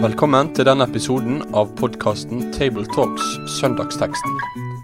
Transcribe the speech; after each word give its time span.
Velkommen 0.00 0.48
til 0.56 0.64
denne 0.64 0.84
episoden 0.88 1.40
av 1.56 1.70
podkasten 1.76 2.46
Tabletalks 2.56 3.24
Søndagsteksten, 3.58 4.36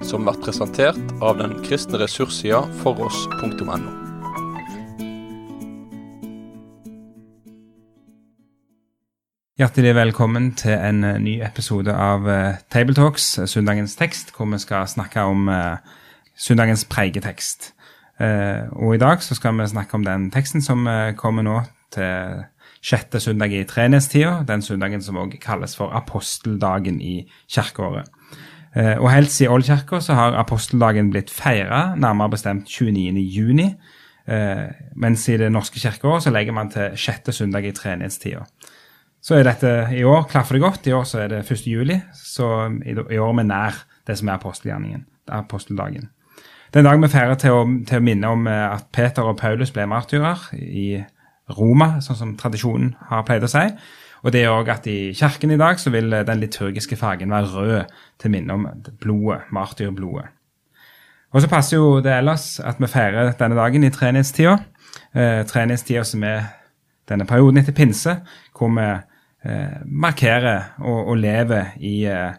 som 0.04 0.24
blir 0.24 0.36
presentert 0.44 1.14
av 1.24 1.38
den 1.40 1.54
kristne 1.64 2.00
ressurssida 2.02 2.62
foross.no. 2.82 3.76
Hjertelig 9.56 9.94
velkommen 9.96 10.50
til 10.56 10.76
en 10.76 11.04
eh, 11.04 11.20
ny 11.20 11.38
episode 11.44 11.92
av 11.92 12.28
uh, 12.28 12.58
Tabletalks, 12.72 13.38
eh, 13.38 13.48
søndagens 13.48 13.96
tekst, 13.96 14.34
hvor 14.36 14.48
vi 14.52 14.60
skal 14.60 14.88
snakke 14.88 15.24
om 15.24 15.48
søndagens 16.36 16.84
preiketekst. 16.92 17.72
Uh, 18.16 18.68
og 18.72 18.94
i 18.96 19.00
dag 19.02 19.22
så 19.22 19.36
skal 19.36 19.56
vi 19.58 19.68
snakke 19.68 19.98
om 19.98 20.04
den 20.06 20.30
teksten 20.32 20.64
som 20.64 20.86
kommer 21.20 21.44
nå 21.44 21.60
til 21.92 22.44
sjette 22.86 23.20
søndag 23.20 23.52
i 23.52 23.64
trenestida, 23.68 24.44
den 24.46 24.62
søndagen 24.62 25.02
som 25.02 25.18
også 25.20 25.40
kalles 25.42 25.76
for 25.76 25.92
aposteldagen 25.96 27.00
i 27.02 27.26
kirkeåret. 27.50 28.08
og 28.76 29.10
helt 29.10 29.30
siden 29.30 29.52
oldkirka 29.52 30.00
så 30.00 30.14
har 30.14 30.36
aposteldagen 30.36 31.10
blitt 31.10 31.30
feira, 31.30 31.96
nærmere 31.96 32.30
bestemt 32.30 32.68
29. 32.68 33.18
juni, 33.18 33.74
mens 34.94 35.28
i 35.28 35.38
det 35.40 35.48
norske 35.52 35.80
kirkeåret 35.80 36.22
så 36.22 36.30
legger 36.30 36.52
man 36.52 36.70
til 36.70 36.92
sjette 36.96 37.32
søndag 37.32 37.64
i 37.64 37.72
trenestida. 37.72 38.44
Så 39.26 39.34
er 39.34 39.46
dette 39.48 39.70
i 39.96 40.04
år 40.06 40.28
klaffer 40.30 40.54
det 40.54 40.62
godt. 40.62 40.86
I 40.86 40.94
år 40.94 41.06
så 41.08 41.24
er 41.24 41.32
det 41.32 41.40
1. 41.50 41.64
juli, 41.66 41.96
så 42.14 42.68
i 42.86 42.94
år 43.18 43.32
er 43.32 43.38
vi 43.40 43.44
nær 43.48 43.80
det 44.06 44.18
som 44.20 44.28
er 44.30 44.38
aposteldagen. 44.38 46.10
Det 46.70 46.80
er 46.80 46.84
en 46.84 46.88
dag 46.88 47.02
vi 47.02 47.12
feirer 47.12 47.38
til 47.40 47.54
å, 47.54 47.60
til 47.86 48.00
å 48.00 48.04
minne 48.04 48.32
om 48.32 48.48
eh, 48.50 48.64
at 48.76 48.88
Peter 48.94 49.26
og 49.26 49.38
Paulus 49.40 49.72
ble 49.74 49.86
martyrer 49.90 50.48
i 50.56 50.88
Roma, 51.56 52.00
sånn 52.02 52.18
som 52.18 52.34
tradisjonen 52.38 52.94
har 53.10 53.26
pleid 53.26 53.46
å 53.46 53.50
si. 53.50 53.64
Og 54.26 54.32
det 54.34 54.42
er 54.42 54.50
òg 54.50 54.70
at 54.72 54.86
i 54.90 55.12
kirken 55.14 55.52
i 55.54 55.60
dag 55.60 55.78
så 55.78 55.92
vil 55.94 56.10
den 56.10 56.40
liturgiske 56.42 56.98
fargen 56.98 57.30
være 57.30 57.52
rød 57.52 57.98
til 58.18 58.32
minne 58.34 58.56
om 58.56 58.64
blodet, 59.02 59.44
martyrblodet. 59.54 60.32
Og 61.34 61.42
så 61.42 61.50
passer 61.50 61.76
jo 61.76 62.00
det 62.00 62.14
ellers 62.16 62.56
at 62.64 62.80
vi 62.80 62.88
feirer 62.90 63.34
denne 63.38 63.58
dagen 63.58 63.84
i 63.84 63.90
treenighetstida. 63.92 64.56
Eh, 65.12 65.42
treenighetstida 65.46 66.04
som 66.06 66.24
er 66.24 66.46
denne 67.10 67.26
perioden 67.28 67.60
etter 67.60 67.76
pinse, 67.76 68.14
hvor 68.56 68.72
vi 68.72 68.86
eh, 68.86 69.76
markerer 69.84 70.72
og, 70.80 71.10
og, 71.10 71.16
lever 71.20 71.74
i, 71.76 72.06
eh, 72.10 72.32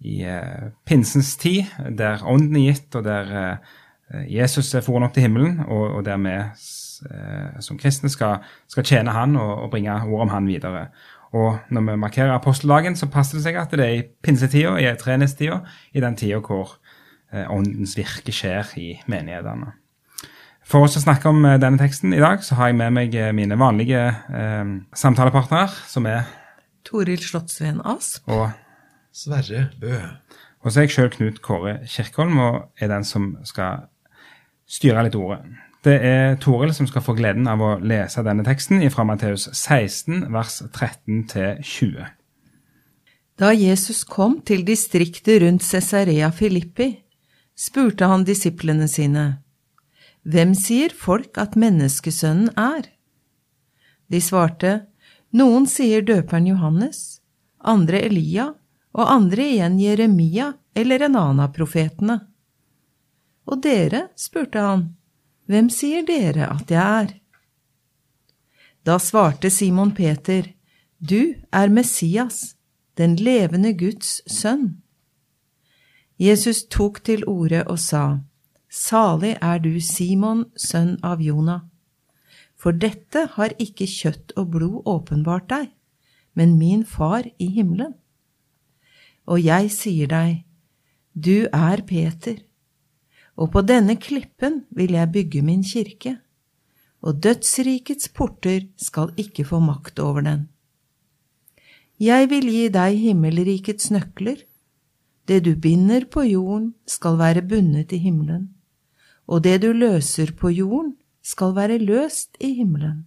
i 0.00 0.22
eh, 0.22 0.70
pinsens 0.86 1.36
tid, 1.36 1.66
der 1.98 2.22
ånden 2.26 2.56
er 2.56 2.72
gitt, 2.72 2.94
og 2.94 3.04
der 3.06 3.32
eh, 3.34 4.26
Jesus 4.30 4.70
er 4.74 4.84
foran 4.86 5.08
opp 5.08 5.16
til 5.16 5.26
himmelen, 5.26 5.60
og, 5.66 5.98
og 5.98 6.04
der 6.06 6.20
vi 6.22 6.34
eh, 6.38 7.58
som 7.64 7.78
kristne 7.80 8.10
skal, 8.12 8.44
skal 8.70 8.86
tjene 8.86 9.14
Han 9.16 9.36
og, 9.36 9.54
og, 9.64 9.70
bringe 9.70 9.98
ord 10.06 10.28
om 10.28 10.34
Han 10.36 10.46
videre. 10.46 10.88
Og 11.36 11.58
når 11.70 11.90
vi 11.90 11.96
markerer 12.00 12.32
aposteldagen, 12.32 12.96
så 12.96 13.10
passer 13.12 13.36
det 13.36 13.44
seg 13.44 13.58
at 13.60 13.74
det 13.74 13.84
er 13.84 13.96
i 13.98 14.06
pinsetida, 14.22 14.78
i 14.80 14.94
trenestida, 14.96 15.60
i 15.92 16.00
den 16.00 16.16
tida 16.16 16.40
hvor 16.40 16.78
åndens 17.28 17.92
virke 17.98 18.32
skjer 18.32 18.70
i 18.80 18.94
menighetene. 19.04 19.74
For 20.64 20.86
oss 20.86 20.96
å 20.96 21.02
snakke 21.02 21.28
om 21.28 21.44
denne 21.60 21.76
teksten 21.80 22.14
i 22.16 22.22
dag, 22.22 22.40
så 22.44 22.56
har 22.56 22.70
jeg 22.70 22.78
med 22.80 22.94
meg 22.96 23.18
mine 23.36 23.58
vanlige 23.60 24.06
eh, 24.08 24.72
samtalepartnere, 24.96 25.68
som 25.88 26.08
er 26.08 26.24
Toril 26.88 27.20
Slottsveen 27.20 27.82
Asp. 27.84 28.24
Og 28.32 28.48
Sverre 29.12 29.68
Bø. 29.80 29.96
Og 30.64 30.72
så 30.72 30.80
er 30.80 30.88
jeg 30.88 30.94
sjøl 30.94 31.10
Knut 31.14 31.40
Kåre 31.44 31.78
Kirkholm 31.86 32.38
og 32.42 32.60
er 32.80 32.90
den 32.90 33.06
som 33.06 33.32
skal 33.46 33.88
styre 34.68 35.06
litt 35.06 35.16
ordet. 35.18 35.42
Det 35.86 35.94
er 36.04 36.36
Toril 36.42 36.74
som 36.74 36.88
skal 36.90 37.04
få 37.06 37.14
gleden 37.16 37.46
av 37.48 37.62
å 37.62 37.76
lese 37.78 38.24
denne 38.26 38.44
teksten 38.46 38.82
fra 38.90 39.06
Matteus 39.06 39.46
16, 39.52 40.26
vers 40.34 40.58
13-20. 40.66 42.08
Da 43.38 43.52
Jesus 43.54 44.02
kom 44.02 44.40
til 44.42 44.64
distriktet 44.66 45.44
rundt 45.44 45.62
Cesarea 45.62 46.32
Filippi, 46.34 46.90
spurte 47.54 48.10
han 48.10 48.26
disiplene 48.26 48.88
sine, 48.90 49.38
Hvem 50.28 50.52
sier 50.58 50.92
folk 50.92 51.38
at 51.40 51.54
menneskesønnen 51.56 52.50
er? 52.58 52.90
De 54.10 54.18
svarte, 54.20 54.90
noen 55.32 55.68
sier 55.70 56.02
døperen 56.04 56.50
Johannes, 56.50 57.22
andre 57.62 58.02
Elia 58.04 58.50
og 58.98 59.06
andre 59.06 59.46
igjen 59.54 59.78
Jeremia 59.78 60.50
eller 60.74 61.06
en 61.06 61.16
annen 61.16 61.44
av 61.44 61.54
profetene. 61.54 62.18
Og 63.48 63.62
dere, 63.64 64.08
spurte 64.18 64.60
han, 64.60 64.84
hvem 65.48 65.70
sier 65.72 66.04
dere 66.06 66.50
at 66.50 66.72
jeg 66.74 66.82
er? 66.82 67.14
Da 68.84 68.98
svarte 69.00 69.50
Simon 69.50 69.94
Peter, 69.94 70.50
du 70.98 71.38
er 71.54 71.72
Messias, 71.72 72.56
den 72.98 73.16
levende 73.16 73.72
Guds 73.78 74.18
sønn. 74.26 74.82
Jesus 76.18 76.64
tok 76.66 77.00
til 77.06 77.24
orde 77.30 77.62
og 77.70 77.78
sa, 77.78 78.20
Salig 78.68 79.36
er 79.40 79.62
du, 79.64 79.78
Simon, 79.80 80.48
sønn 80.58 80.98
av 81.06 81.22
Jonah 81.24 81.62
for 82.58 82.74
dette 82.74 83.24
har 83.36 83.54
ikke 83.62 83.86
kjøtt 83.86 84.34
og 84.36 84.50
blod 84.56 84.88
åpenbart 84.90 85.46
deg, 85.50 85.70
men 86.34 86.58
min 86.58 86.84
far 86.86 87.28
i 87.38 87.46
himmelen. 87.54 87.94
Og 89.28 89.42
jeg 89.44 89.68
sier 89.74 90.08
deg, 90.08 90.44
du 91.12 91.48
er 91.52 91.82
Peter, 91.84 92.38
og 93.36 93.52
på 93.52 93.62
denne 93.66 93.98
klippen 94.00 94.62
vil 94.74 94.94
jeg 94.96 95.12
bygge 95.12 95.42
min 95.44 95.64
kirke, 95.66 96.14
og 97.04 97.20
dødsrikets 97.22 98.08
porter 98.16 98.64
skal 98.80 99.12
ikke 99.20 99.44
få 99.44 99.60
makt 99.62 100.00
over 100.02 100.24
den. 100.24 100.48
Jeg 102.00 102.30
vil 102.30 102.48
gi 102.48 102.64
deg 102.72 102.96
himmelrikets 103.02 103.90
nøkler. 103.90 104.40
Det 105.28 105.42
du 105.44 105.52
binder 105.60 106.06
på 106.08 106.22
jorden, 106.24 106.72
skal 106.86 107.18
være 107.18 107.42
bundet 107.44 107.92
i 107.92 107.98
himmelen, 108.00 108.48
og 109.26 109.44
det 109.44 109.60
du 109.62 109.74
løser 109.76 110.32
på 110.32 110.48
jorden, 110.48 110.94
skal 111.22 111.52
være 111.54 111.78
løst 111.78 112.38
i 112.40 112.54
himmelen. 112.56 113.04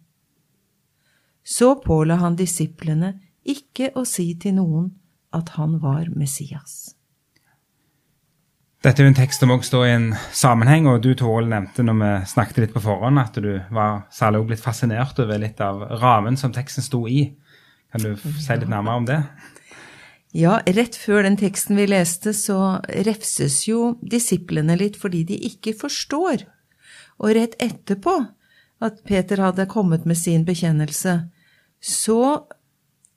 Så 1.41 1.79
påla 1.81 2.19
han 2.21 2.37
disiplene 2.37 3.15
ikke 3.41 3.89
å 3.97 4.05
si 4.05 4.35
til 4.37 4.59
noen 4.59 4.91
at 5.35 5.53
han 5.57 5.77
var 5.83 6.09
Messias. 6.15 6.95
Dette 8.81 9.03
er 9.03 9.05
jo 9.05 9.11
en 9.11 9.17
tekst 9.19 9.43
som 9.43 9.51
også 9.53 9.69
står 9.69 9.83
i 9.85 9.93
en 9.93 10.07
sammenheng, 10.33 10.87
og 10.89 11.03
du 11.03 11.11
Toril 11.13 11.51
nevnte 11.51 11.85
når 11.85 11.97
vi 11.99 12.11
snakket 12.31 12.63
litt 12.63 12.73
på 12.73 12.81
forhånd, 12.81 13.21
at 13.21 13.37
du 13.37 13.51
var 13.69 14.07
særlig 14.13 14.41
blitt 14.49 14.63
fascinert 14.63 15.19
over 15.21 15.37
litt 15.41 15.61
av 15.61 15.83
ramen 16.01 16.39
som 16.39 16.53
teksten 16.55 16.85
sto 16.85 17.03
i. 17.05 17.27
Kan 17.93 18.01
du 18.07 18.15
si 18.17 18.57
litt 18.57 18.71
nærmere 18.71 19.03
om 19.03 19.05
det? 19.05 19.19
Ja, 20.33 20.61
rett 20.65 20.95
før 20.97 21.27
den 21.27 21.37
teksten 21.37 21.77
vi 21.77 21.85
leste, 21.91 22.33
så 22.33 22.79
refses 23.05 23.59
jo 23.67 23.97
disiplene 24.01 24.79
litt 24.79 24.97
fordi 24.97 25.25
de 25.29 25.37
ikke 25.51 25.75
forstår 25.77 26.47
og 27.21 27.35
rett 27.37 27.57
etterpå 27.61 28.15
at 28.81 29.03
Peter 29.05 29.43
hadde 29.43 29.69
kommet 29.69 30.07
med 30.09 30.17
sin 30.17 30.45
bekjennelse, 30.47 31.19
så 31.81 32.21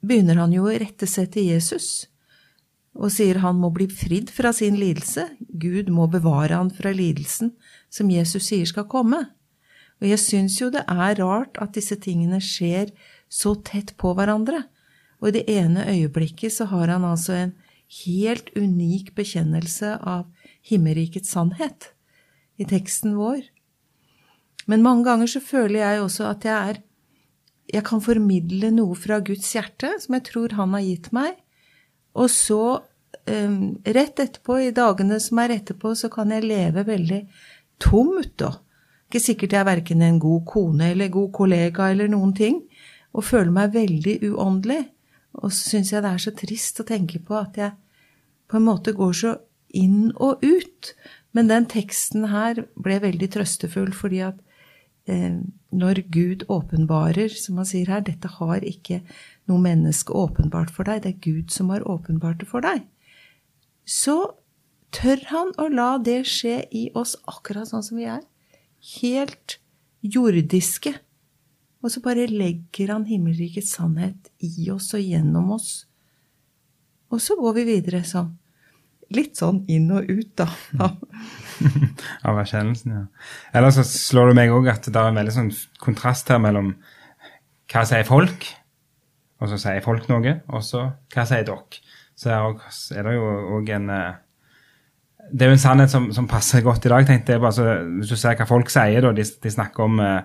begynner 0.06 0.40
han 0.42 0.52
jo 0.54 0.66
å 0.68 0.74
rette 0.74 1.08
seg 1.10 1.32
til 1.34 1.52
Jesus 1.54 2.06
og 2.94 3.10
sier 3.10 3.40
han 3.42 3.58
må 3.58 3.72
bli 3.74 3.88
fridd 3.90 4.30
fra 4.30 4.52
sin 4.54 4.76
lidelse. 4.78 5.26
Gud 5.50 5.90
må 5.90 6.06
bevare 6.10 6.54
han 6.60 6.70
fra 6.70 6.92
lidelsen 6.94 7.50
som 7.90 8.10
Jesus 8.12 8.46
sier 8.50 8.68
skal 8.70 8.86
komme. 8.90 9.24
Og 9.98 10.06
jeg 10.10 10.22
syns 10.22 10.60
jo 10.60 10.70
det 10.70 10.84
er 10.90 11.18
rart 11.18 11.58
at 11.62 11.74
disse 11.74 11.98
tingene 11.98 12.40
skjer 12.42 12.92
så 13.30 13.56
tett 13.66 13.94
på 13.98 14.14
hverandre. 14.14 14.64
Og 15.18 15.30
i 15.30 15.36
det 15.38 15.44
ene 15.50 15.86
øyeblikket 15.90 16.54
så 16.54 16.68
har 16.70 16.92
han 16.92 17.06
altså 17.06 17.34
en 17.38 17.54
helt 18.04 18.50
unik 18.54 19.14
bekjennelse 19.18 19.96
av 19.98 20.30
himmerikets 20.64 21.34
sannhet 21.34 21.90
i 22.58 22.66
teksten 22.68 23.18
vår. 23.18 23.42
Men 24.70 24.86
mange 24.86 25.04
ganger 25.08 25.30
så 25.30 25.42
føler 25.42 25.80
jeg 25.82 26.02
også 26.02 26.28
at 26.30 26.46
jeg 26.46 26.70
er 26.74 26.82
Jeg 27.72 27.84
kan 27.86 28.02
formidle 28.04 28.70
noe 28.74 28.96
fra 28.98 29.20
Guds 29.24 29.48
hjerte 29.54 29.94
som 30.02 30.16
jeg 30.18 30.26
tror 30.28 30.56
Han 30.58 30.74
har 30.76 30.84
gitt 30.84 31.10
meg. 31.16 31.38
Og 32.14 32.28
så, 32.30 32.82
um, 33.26 33.56
rett 33.84 34.20
etterpå, 34.22 34.58
i 34.60 34.74
dagene 34.74 35.18
som 35.22 35.40
er 35.42 35.56
etterpå, 35.56 35.94
så 35.98 36.10
kan 36.12 36.30
jeg 36.30 36.46
leve 36.46 36.84
veldig 36.86 37.22
tomt, 37.82 38.36
da. 38.38 38.52
Ikke 39.08 39.22
sikkert 39.22 39.54
jeg 39.54 39.62
er 39.62 39.70
verken 39.70 40.02
en 40.02 40.20
god 40.22 40.44
kone 40.46 40.92
eller 40.92 41.10
god 41.12 41.32
kollega 41.34 41.88
eller 41.90 42.10
noen 42.10 42.34
ting, 42.36 42.60
og 43.14 43.26
føler 43.26 43.50
meg 43.54 43.74
veldig 43.74 44.14
uåndelig. 44.30 44.84
Og 45.42 45.50
så 45.50 45.74
syns 45.74 45.90
jeg 45.90 46.04
det 46.04 46.12
er 46.12 46.22
så 46.22 46.32
trist 46.34 46.78
å 46.80 46.86
tenke 46.86 47.18
på 47.22 47.34
at 47.38 47.58
jeg 47.58 47.74
på 48.50 48.58
en 48.60 48.66
måte 48.68 48.94
går 48.94 49.14
så 49.18 49.34
inn 49.74 50.12
og 50.14 50.42
ut. 50.44 50.94
Men 51.34 51.50
den 51.50 51.66
teksten 51.66 52.28
her 52.30 52.62
ble 52.78 53.00
veldig 53.02 53.30
trøstefull, 53.34 53.90
fordi 53.94 54.22
at 54.28 54.38
Eh, 55.04 55.36
når 55.74 56.04
Gud 56.14 56.44
åpenbarer, 56.52 57.32
som 57.34 57.58
han 57.60 57.68
sier 57.68 57.90
her, 57.90 58.04
dette 58.06 58.30
har 58.38 58.64
ikke 58.64 59.00
noe 59.50 59.60
menneske 59.62 60.14
åpenbart 60.14 60.72
for 60.72 60.88
deg, 60.88 61.02
det 61.04 61.14
er 61.14 61.24
Gud 61.24 61.52
som 61.54 61.72
har 61.74 61.84
åpenbart 61.88 62.40
det 62.42 62.48
for 62.50 62.64
deg, 62.64 62.84
så 63.84 64.16
tør 64.94 65.24
han 65.32 65.50
å 65.60 65.66
la 65.72 65.96
det 65.98 66.22
skje 66.30 66.62
i 66.72 66.86
oss 66.96 67.16
akkurat 67.28 67.68
sånn 67.68 67.84
som 67.84 67.98
vi 67.98 68.06
er. 68.08 68.22
Helt 69.00 69.58
jordiske. 70.04 70.94
Og 71.84 71.92
så 71.92 72.00
bare 72.04 72.28
legger 72.30 72.94
han 72.94 73.08
himmelrikets 73.08 73.74
sannhet 73.76 74.30
i 74.40 74.70
oss 74.72 74.92
og 74.96 75.04
gjennom 75.04 75.50
oss. 75.56 75.84
Og 77.12 77.20
så 77.20 77.36
går 77.36 77.58
vi 77.58 77.66
videre 77.74 78.00
sånn. 78.08 78.32
Litt 79.14 79.36
sånn 79.36 79.60
inn 79.70 79.90
og 79.92 80.08
ut, 80.08 80.30
da. 80.38 80.48
Av 80.80 80.96
erkjennelsen, 82.30 82.92
ja. 82.94 83.04
Eller 83.54 83.72
så 83.74 83.84
slår 83.86 84.32
det 84.32 84.38
meg 84.40 84.52
òg 84.54 84.68
at 84.72 84.88
det 84.88 85.00
er 85.00 85.10
en 85.10 85.20
veldig 85.20 85.34
sånn 85.34 85.50
kontrast 85.82 86.30
her 86.32 86.42
mellom 86.42 86.74
hva 87.70 87.84
sier 87.88 88.06
folk, 88.08 88.46
og 89.42 89.50
så 89.50 89.58
sier 89.60 89.84
folk 89.84 90.08
noe, 90.10 90.38
og 90.52 90.64
så 90.64 90.86
hva 91.14 91.26
sier 91.28 91.46
dere. 91.48 91.80
Så 92.14 92.30
er 92.94 93.06
det 93.06 93.16
jo 93.16 93.30
òg 93.56 93.70
en 93.74 93.90
eh, 93.90 94.20
Det 95.32 95.46
er 95.46 95.50
jo 95.50 95.56
en 95.56 95.62
sannhet 95.62 95.90
som, 95.90 96.10
som 96.12 96.28
passer 96.28 96.62
godt 96.62 96.84
i 96.86 96.92
dag, 96.92 97.06
tenkte 97.08 97.32
jeg. 97.32 97.40
bare 97.40 97.56
så, 97.56 97.64
Hvis 97.98 98.12
du 98.12 98.16
ser 98.20 98.36
hva 98.36 98.46
folk 98.46 98.70
sier, 98.70 99.00
da, 99.00 99.12
de, 99.16 99.24
de 99.24 99.50
snakker 99.50 99.86
om 99.86 99.98
uh, 99.98 100.20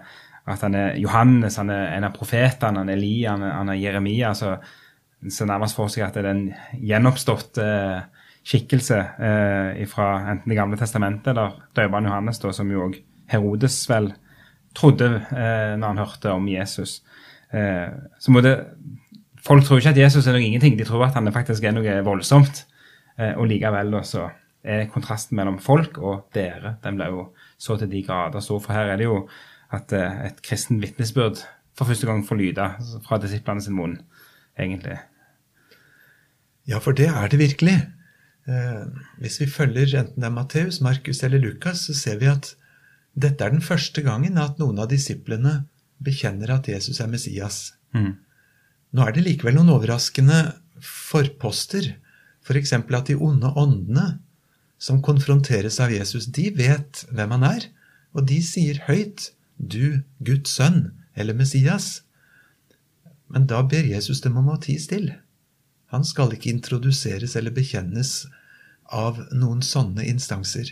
at 0.50 0.66
han 0.66 0.76
er 0.76 0.98
Johannes, 1.00 1.56
han 1.58 1.72
er 1.72 1.96
en 1.96 2.06
av 2.10 2.14
profetene, 2.14 2.84
han 2.84 2.92
er 2.92 2.98
Eli, 2.98 3.24
han 3.24 3.42
han 3.42 3.72
er 3.72 3.80
Jeremia. 3.80 4.34
så 4.36 4.58
ser 5.30 5.48
nærmest 5.48 5.76
for 5.76 5.92
seg 5.92 6.06
at 6.06 6.16
det 6.16 6.26
er 6.26 6.30
den 6.34 6.44
gjenoppståtte 6.84 7.64
uh, 7.64 8.19
skikkelse 8.50 8.98
eh, 8.98 9.84
fra 9.90 10.08
enten 10.32 10.50
Det 10.50 10.58
gamle 10.58 10.80
testamentet 10.80 11.32
eller 11.34 11.60
døperen 11.78 12.10
Johannes, 12.10 12.42
da, 12.42 12.54
som 12.56 12.72
jo 12.72 12.88
òg 12.88 12.98
Herodes 13.30 13.78
vel 13.90 14.12
trodde 14.78 15.10
eh, 15.30 15.76
når 15.78 15.86
han 15.86 16.02
hørte 16.02 16.34
om 16.34 16.48
Jesus. 16.50 17.02
så 17.50 18.32
må 18.32 18.42
det 18.46 18.54
Folk 19.42 19.64
tror 19.66 19.80
ikke 19.80 19.94
at 19.96 19.98
Jesus 19.98 20.28
er 20.28 20.36
noe 20.36 20.44
ingenting, 20.44 20.76
de 20.78 20.86
tror 20.86 21.08
at 21.08 21.16
han 21.16 21.32
faktisk 21.34 21.64
er 21.64 21.72
noe 21.74 21.94
voldsomt. 22.06 22.66
og 23.18 23.48
likevel 23.48 23.92
da, 23.92 24.02
så 24.04 24.28
er 24.64 24.90
kontrasten 24.92 25.38
mellom 25.40 25.58
folk 25.60 25.98
og 25.98 26.28
dere 26.36 26.76
den 26.84 27.00
ble 27.00 27.08
jo 27.08 27.24
så 27.58 27.78
til 27.80 27.90
de 27.90 28.04
grader 28.04 28.44
stor. 28.44 28.60
For 28.60 28.76
her 28.76 28.92
er 28.92 29.00
det 29.00 29.08
jo 29.08 29.24
at 29.72 29.94
et 29.94 30.42
kristen 30.44 30.82
vitnesbyrd 30.84 31.40
for 31.80 31.88
første 31.88 32.08
gang 32.08 32.26
får 32.28 32.36
lyde 32.36 32.68
fra 33.08 33.18
disiplene 33.24 33.64
sin 33.64 33.78
munn 33.80 33.96
egentlig. 34.60 35.00
Ja, 36.68 36.78
for 36.84 36.92
det 36.92 37.08
er 37.08 37.32
det 37.32 37.40
virkelig. 37.40 37.78
Eh, 38.48 38.86
hvis 39.20 39.40
vi 39.42 39.50
følger 39.52 39.98
enten 40.00 40.24
det 40.24 40.30
er 40.30 40.36
Matteus, 40.36 40.80
Markus 40.82 41.24
eller 41.24 41.42
Lukas, 41.44 41.88
så 41.90 41.96
ser 41.98 42.22
vi 42.22 42.30
at 42.32 42.54
dette 43.20 43.44
er 43.44 43.54
den 43.54 43.66
første 43.66 44.02
gangen 44.06 44.38
at 44.40 44.60
noen 44.62 44.80
av 44.80 44.90
disiplene 44.92 45.64
bekjenner 46.04 46.56
at 46.56 46.70
Jesus 46.72 47.02
er 47.04 47.12
Messias. 47.12 47.74
Mm. 47.92 48.16
Nå 48.96 49.06
er 49.06 49.16
det 49.16 49.26
likevel 49.26 49.58
noen 49.58 49.74
overraskende 49.76 50.40
forposter, 50.80 51.92
f.eks. 52.46 52.74
For 52.74 52.98
at 52.98 53.12
de 53.12 53.18
onde 53.20 53.52
åndene 53.60 54.08
som 54.80 55.02
konfronteres 55.04 55.80
av 55.84 55.92
Jesus, 55.92 56.30
de 56.32 56.48
vet 56.56 57.04
hvem 57.12 57.36
han 57.36 57.46
er, 57.46 57.68
og 58.16 58.26
de 58.30 58.40
sier 58.42 58.80
høyt 58.88 59.32
'Du, 59.60 60.02
Guds 60.24 60.56
sønn', 60.56 60.94
eller 61.16 61.36
Messias. 61.36 62.02
Men 63.28 63.46
da 63.46 63.62
ber 63.62 63.84
Jesus 63.84 64.22
dem 64.22 64.38
om 64.40 64.48
å 64.50 64.62
tie 64.64 64.80
stille. 64.80 65.20
Han 65.94 66.06
skal 66.06 66.34
ikke 66.36 66.52
introduseres 66.54 67.36
eller 67.40 67.54
bekjennes 67.56 68.28
av 68.94 69.20
noen 69.34 69.62
sånne 69.66 70.06
instanser. 70.10 70.72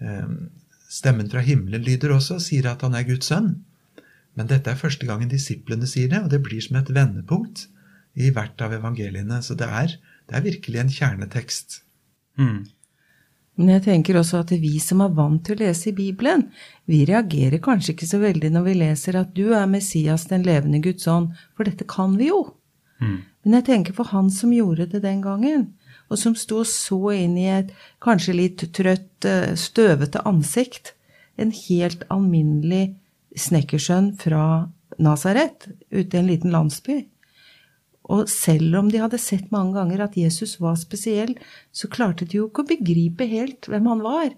Ehm, 0.00 0.50
stemmen 0.88 1.28
fra 1.30 1.42
himmelen 1.44 1.84
lyder 1.84 2.14
også 2.16 2.38
og 2.38 2.44
sier 2.44 2.68
at 2.70 2.84
han 2.86 2.96
er 2.96 3.06
Guds 3.08 3.28
sønn. 3.28 3.54
Men 4.38 4.48
dette 4.50 4.70
er 4.70 4.80
første 4.80 5.08
gangen 5.08 5.30
disiplene 5.30 5.88
sier 5.88 6.10
det, 6.12 6.22
og 6.22 6.32
det 6.32 6.42
blir 6.44 6.62
som 6.62 6.78
et 6.78 6.92
vendepunkt 6.94 7.66
i 8.18 8.30
hvert 8.34 8.60
av 8.64 8.74
evangeliene. 8.76 9.40
Så 9.42 9.56
det 9.58 9.68
er, 9.68 9.94
det 10.28 10.38
er 10.38 10.44
virkelig 10.46 10.82
en 10.82 10.92
kjernetekst. 10.94 11.80
Mm. 12.38 12.60
Men 13.58 13.72
jeg 13.74 13.82
tenker 13.88 14.20
også 14.20 14.44
at 14.44 14.52
vi 14.62 14.76
som 14.78 15.00
er 15.02 15.16
vant 15.16 15.42
til 15.44 15.56
å 15.56 15.64
lese 15.64 15.90
i 15.90 15.96
Bibelen, 15.96 16.44
vi 16.86 17.02
reagerer 17.08 17.58
kanskje 17.62 17.96
ikke 17.96 18.06
så 18.06 18.20
veldig 18.22 18.52
når 18.54 18.68
vi 18.68 18.74
leser 18.84 19.18
at 19.18 19.32
du 19.34 19.48
er 19.50 19.66
Messias, 19.70 20.28
den 20.30 20.46
levende 20.46 20.78
Guds 20.84 21.08
ånd, 21.10 21.32
for 21.58 21.66
dette 21.66 21.88
kan 21.90 22.14
vi 22.20 22.30
jo. 22.30 22.44
Mm. 23.02 23.18
Men 23.44 23.58
jeg 23.58 23.66
tenker 23.68 23.96
for 23.96 24.10
han 24.12 24.30
som 24.34 24.52
gjorde 24.54 24.88
det 24.92 25.02
den 25.04 25.20
gangen, 25.24 25.68
og 26.08 26.18
som 26.20 26.34
sto 26.38 26.62
så 26.66 26.98
inn 27.14 27.36
i 27.38 27.48
et 27.52 27.70
kanskje 28.04 28.36
litt 28.36 28.64
trøtt, 28.74 29.24
eh, 29.24 29.54
støvete 29.54 30.24
ansikt, 30.28 30.94
en 31.38 31.52
helt 31.52 32.02
alminnelig 32.10 32.96
snekkersønn 33.36 34.16
fra 34.18 34.68
Nasaret, 34.98 35.68
ute 35.92 36.16
i 36.16 36.20
en 36.20 36.30
liten 36.30 36.50
landsby. 36.50 37.04
Og 38.08 38.28
selv 38.32 38.74
om 38.80 38.88
de 38.90 39.02
hadde 39.02 39.20
sett 39.20 39.52
mange 39.52 39.76
ganger 39.76 40.06
at 40.06 40.16
Jesus 40.16 40.56
var 40.60 40.78
spesiell, 40.80 41.36
så 41.70 41.90
klarte 41.92 42.24
de 42.24 42.40
jo 42.40 42.48
ikke 42.48 42.64
å 42.64 42.70
begripe 42.70 43.28
helt 43.28 43.68
hvem 43.68 43.88
han 43.90 44.02
var. 44.02 44.32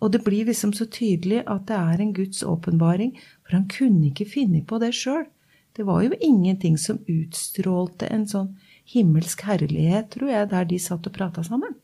Og 0.00 0.12
det 0.12 0.22
blir 0.24 0.48
liksom 0.48 0.72
så 0.76 0.86
tydelig 0.88 1.42
at 1.46 1.66
det 1.68 1.76
er 1.76 2.00
en 2.00 2.14
Guds 2.16 2.44
åpenbaring, 2.44 3.16
for 3.44 3.56
han 3.56 3.68
kunne 3.72 4.10
ikke 4.10 4.28
finne 4.28 4.62
på 4.64 4.78
det 4.80 4.92
sjøl. 4.96 5.26
Det 5.76 5.86
var 5.86 6.02
jo 6.02 6.16
ingenting 6.20 6.78
som 6.78 6.98
utstrålte 7.06 8.08
en 8.10 8.26
sånn 8.28 8.56
himmelsk 8.90 9.44
herlighet, 9.46 10.10
tror 10.16 10.32
jeg, 10.32 10.50
der 10.50 10.66
de 10.66 10.78
satt 10.82 11.06
og 11.06 11.14
prata 11.14 11.44
sammen. 11.46 11.76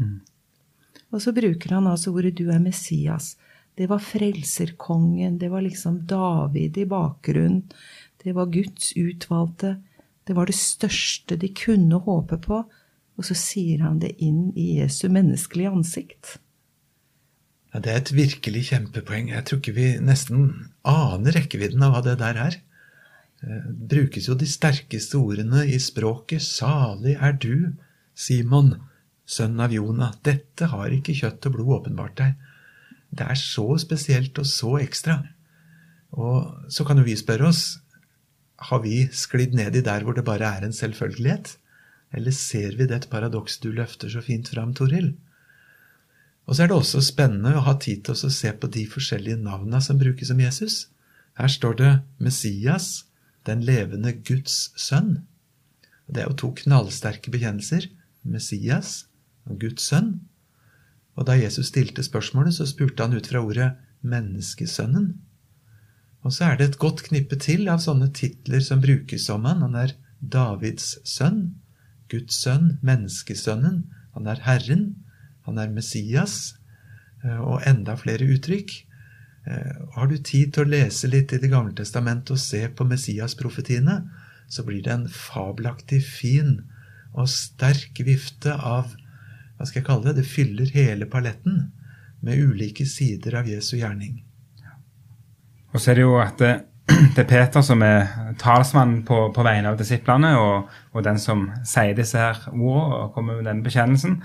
Mm. 0.00 0.20
Og 1.10 1.22
så 1.22 1.34
bruker 1.36 1.74
han 1.74 1.88
altså 1.90 2.14
ordet 2.14 2.36
'du 2.38 2.50
er 2.50 2.62
Messias'. 2.62 3.36
Det 3.76 3.88
var 3.88 3.98
frelserkongen, 3.98 5.38
det 5.38 5.50
var 5.50 5.62
liksom 5.62 6.06
David 6.06 6.78
i 6.78 6.84
bakgrunnen. 6.84 7.62
Det 8.22 8.34
var 8.34 8.46
Guds 8.46 8.92
utvalgte. 8.96 9.80
Det 10.24 10.36
var 10.36 10.46
det 10.46 10.54
største 10.54 11.36
de 11.36 11.48
kunne 11.48 11.98
håpe 11.98 12.38
på. 12.38 12.64
Og 13.16 13.24
så 13.24 13.34
sier 13.34 13.80
han 13.84 13.98
det 13.98 14.14
inn 14.18 14.52
i 14.56 14.80
Jesu 14.80 15.08
menneskelige 15.08 15.70
ansikt. 15.70 16.38
Ja, 17.72 17.80
Det 17.80 17.92
er 17.92 17.96
et 17.96 18.12
virkelig 18.12 18.64
kjempepoeng. 18.70 19.30
Jeg 19.30 19.44
tror 19.44 19.58
ikke 19.58 19.76
vi 19.76 19.98
nesten 19.98 20.70
aner 20.84 21.32
rekkevidden 21.32 21.82
av 21.82 21.94
hva 21.94 22.02
det 22.04 22.18
der 22.18 22.36
er. 22.36 22.60
Eh, 23.40 23.68
brukes 23.92 24.28
jo 24.28 24.36
de 24.36 24.48
sterkeste 24.48 25.18
ordene 25.20 25.64
i 25.68 25.78
språket. 25.80 26.44
Salig 26.44 27.16
er 27.16 27.36
du, 27.40 27.72
Simon, 28.14 28.74
sønn 29.24 29.60
av 29.60 29.72
Jonah. 29.72 30.14
Dette 30.26 30.68
har 30.72 30.92
ikke 30.92 31.16
kjøtt 31.16 31.48
og 31.48 31.56
blod 31.56 31.76
åpenbart 31.80 32.18
deg. 32.20 32.34
Det 33.10 33.26
er 33.26 33.38
så 33.38 33.66
spesielt 33.80 34.38
og 34.38 34.46
så 34.46 34.76
ekstra. 34.82 35.22
Og 36.10 36.68
så 36.70 36.84
kan 36.86 37.00
jo 37.00 37.06
vi 37.06 37.16
spørre 37.18 37.48
oss 37.50 37.64
har 38.68 38.82
vi 38.84 39.06
sklidd 39.16 39.54
ned 39.56 39.78
i 39.78 39.84
der 39.84 40.04
hvor 40.04 40.12
det 40.16 40.26
bare 40.26 40.44
er 40.44 40.66
en 40.66 40.76
selvfølgelighet? 40.76 41.54
Eller 42.12 42.34
ser 42.34 42.76
vi 42.76 42.88
det 42.90 43.06
paradoks 43.08 43.58
du 43.62 43.70
løfter 43.72 44.10
så 44.12 44.20
fint 44.20 44.50
fram, 44.52 44.74
Toril? 44.76 45.14
Og 46.44 46.56
så 46.56 46.64
er 46.64 46.70
det 46.70 46.76
også 46.76 47.00
spennende 47.04 47.54
å 47.56 47.64
ha 47.64 47.76
tid 47.80 48.02
til 48.04 48.16
å 48.16 48.32
se 48.34 48.50
på 48.52 48.68
de 48.74 48.84
forskjellige 48.90 49.38
navna 49.40 49.80
som 49.80 50.00
brukes 50.00 50.32
om 50.34 50.40
Jesus. 50.42 50.88
Her 51.38 51.48
står 51.48 51.78
det 51.78 51.92
Messias, 52.18 53.06
den 53.48 53.62
levende 53.64 54.12
Guds 54.26 54.70
sønn. 54.76 55.22
Det 56.10 56.22
er 56.22 56.28
jo 56.30 56.38
to 56.42 56.50
knallsterke 56.62 57.32
bekjennelser. 57.32 57.86
Messias 58.22 59.06
og 59.48 59.60
Guds 59.62 59.86
sønn. 59.88 60.18
Og 61.16 61.26
da 61.28 61.36
Jesus 61.38 61.70
stilte 61.70 62.04
spørsmålet, 62.04 62.54
så 62.56 62.66
spurte 62.68 63.04
han 63.04 63.16
ut 63.16 63.28
fra 63.30 63.42
ordet 63.44 63.70
menneskesønnen. 64.00 65.12
Og 66.24 66.34
så 66.36 66.50
er 66.50 66.58
det 66.58 66.68
et 66.68 66.80
godt 66.80 67.02
knippe 67.06 67.38
til 67.40 67.68
av 67.72 67.80
sånne 67.80 68.10
titler 68.16 68.60
som 68.64 68.82
brukes 68.82 69.28
om 69.32 69.46
han. 69.48 69.64
Han 69.64 69.76
er 69.78 69.96
Davids 70.20 70.98
sønn, 71.08 71.56
Guds 72.12 72.36
sønn, 72.42 72.76
menneskesønnen. 72.84 73.84
Han 74.16 74.28
er 74.28 74.42
Herren, 74.44 74.84
han 75.48 75.58
er 75.58 75.72
Messias, 75.72 76.56
eh, 77.24 77.40
og 77.40 77.64
enda 77.68 77.96
flere 77.96 78.28
uttrykk. 78.34 78.74
Eh, 79.46 79.76
har 79.96 80.10
du 80.10 80.16
tid 80.18 80.52
til 80.54 80.66
å 80.66 80.70
lese 80.70 81.08
litt 81.08 81.32
i 81.32 81.40
Det 81.40 81.48
gamle 81.48 81.72
testamentet 81.76 82.34
og 82.34 82.42
se 82.42 82.66
på 82.68 82.84
Messias-profetiene, 82.84 84.02
så 84.50 84.64
blir 84.66 84.82
det 84.82 84.92
en 84.92 85.08
fabelaktig 85.08 86.02
fin 86.04 86.58
og 87.14 87.28
sterk 87.30 88.02
vifte 88.06 88.54
av 88.54 88.96
hva 89.56 89.66
skal 89.68 89.82
jeg 89.82 89.86
kalle 89.86 90.08
det? 90.08 90.22
Det 90.22 90.30
fyller 90.30 90.72
hele 90.72 91.06
paletten 91.10 91.66
med 92.24 92.40
ulike 92.40 92.86
sider 92.88 93.34
av 93.40 93.48
Jesu 93.48 93.74
gjerning. 93.76 94.22
Og 95.74 95.80
så 95.80 95.92
er 95.92 96.00
det 96.00 96.06
jo 96.06 96.14
at 96.20 96.40
det, 96.40 96.52
det 97.14 97.24
er 97.24 97.28
Peter 97.28 97.64
som 97.64 97.84
er 97.84 98.34
talsmann 98.40 99.02
på, 99.06 99.18
på 99.36 99.44
vegne 99.46 99.68
av 99.72 99.76
disiplene, 99.76 100.32
og, 100.40 100.70
og, 100.94 101.02
den 101.04 101.20
som 101.20 101.48
sier 101.68 101.92
disse 101.98 102.18
her 102.18 102.40
ordene 102.50 103.02
og 103.02 103.12
kommer 103.14 103.36
med 103.38 103.50
denne 103.50 103.66
bekjennelsen. 103.66 104.16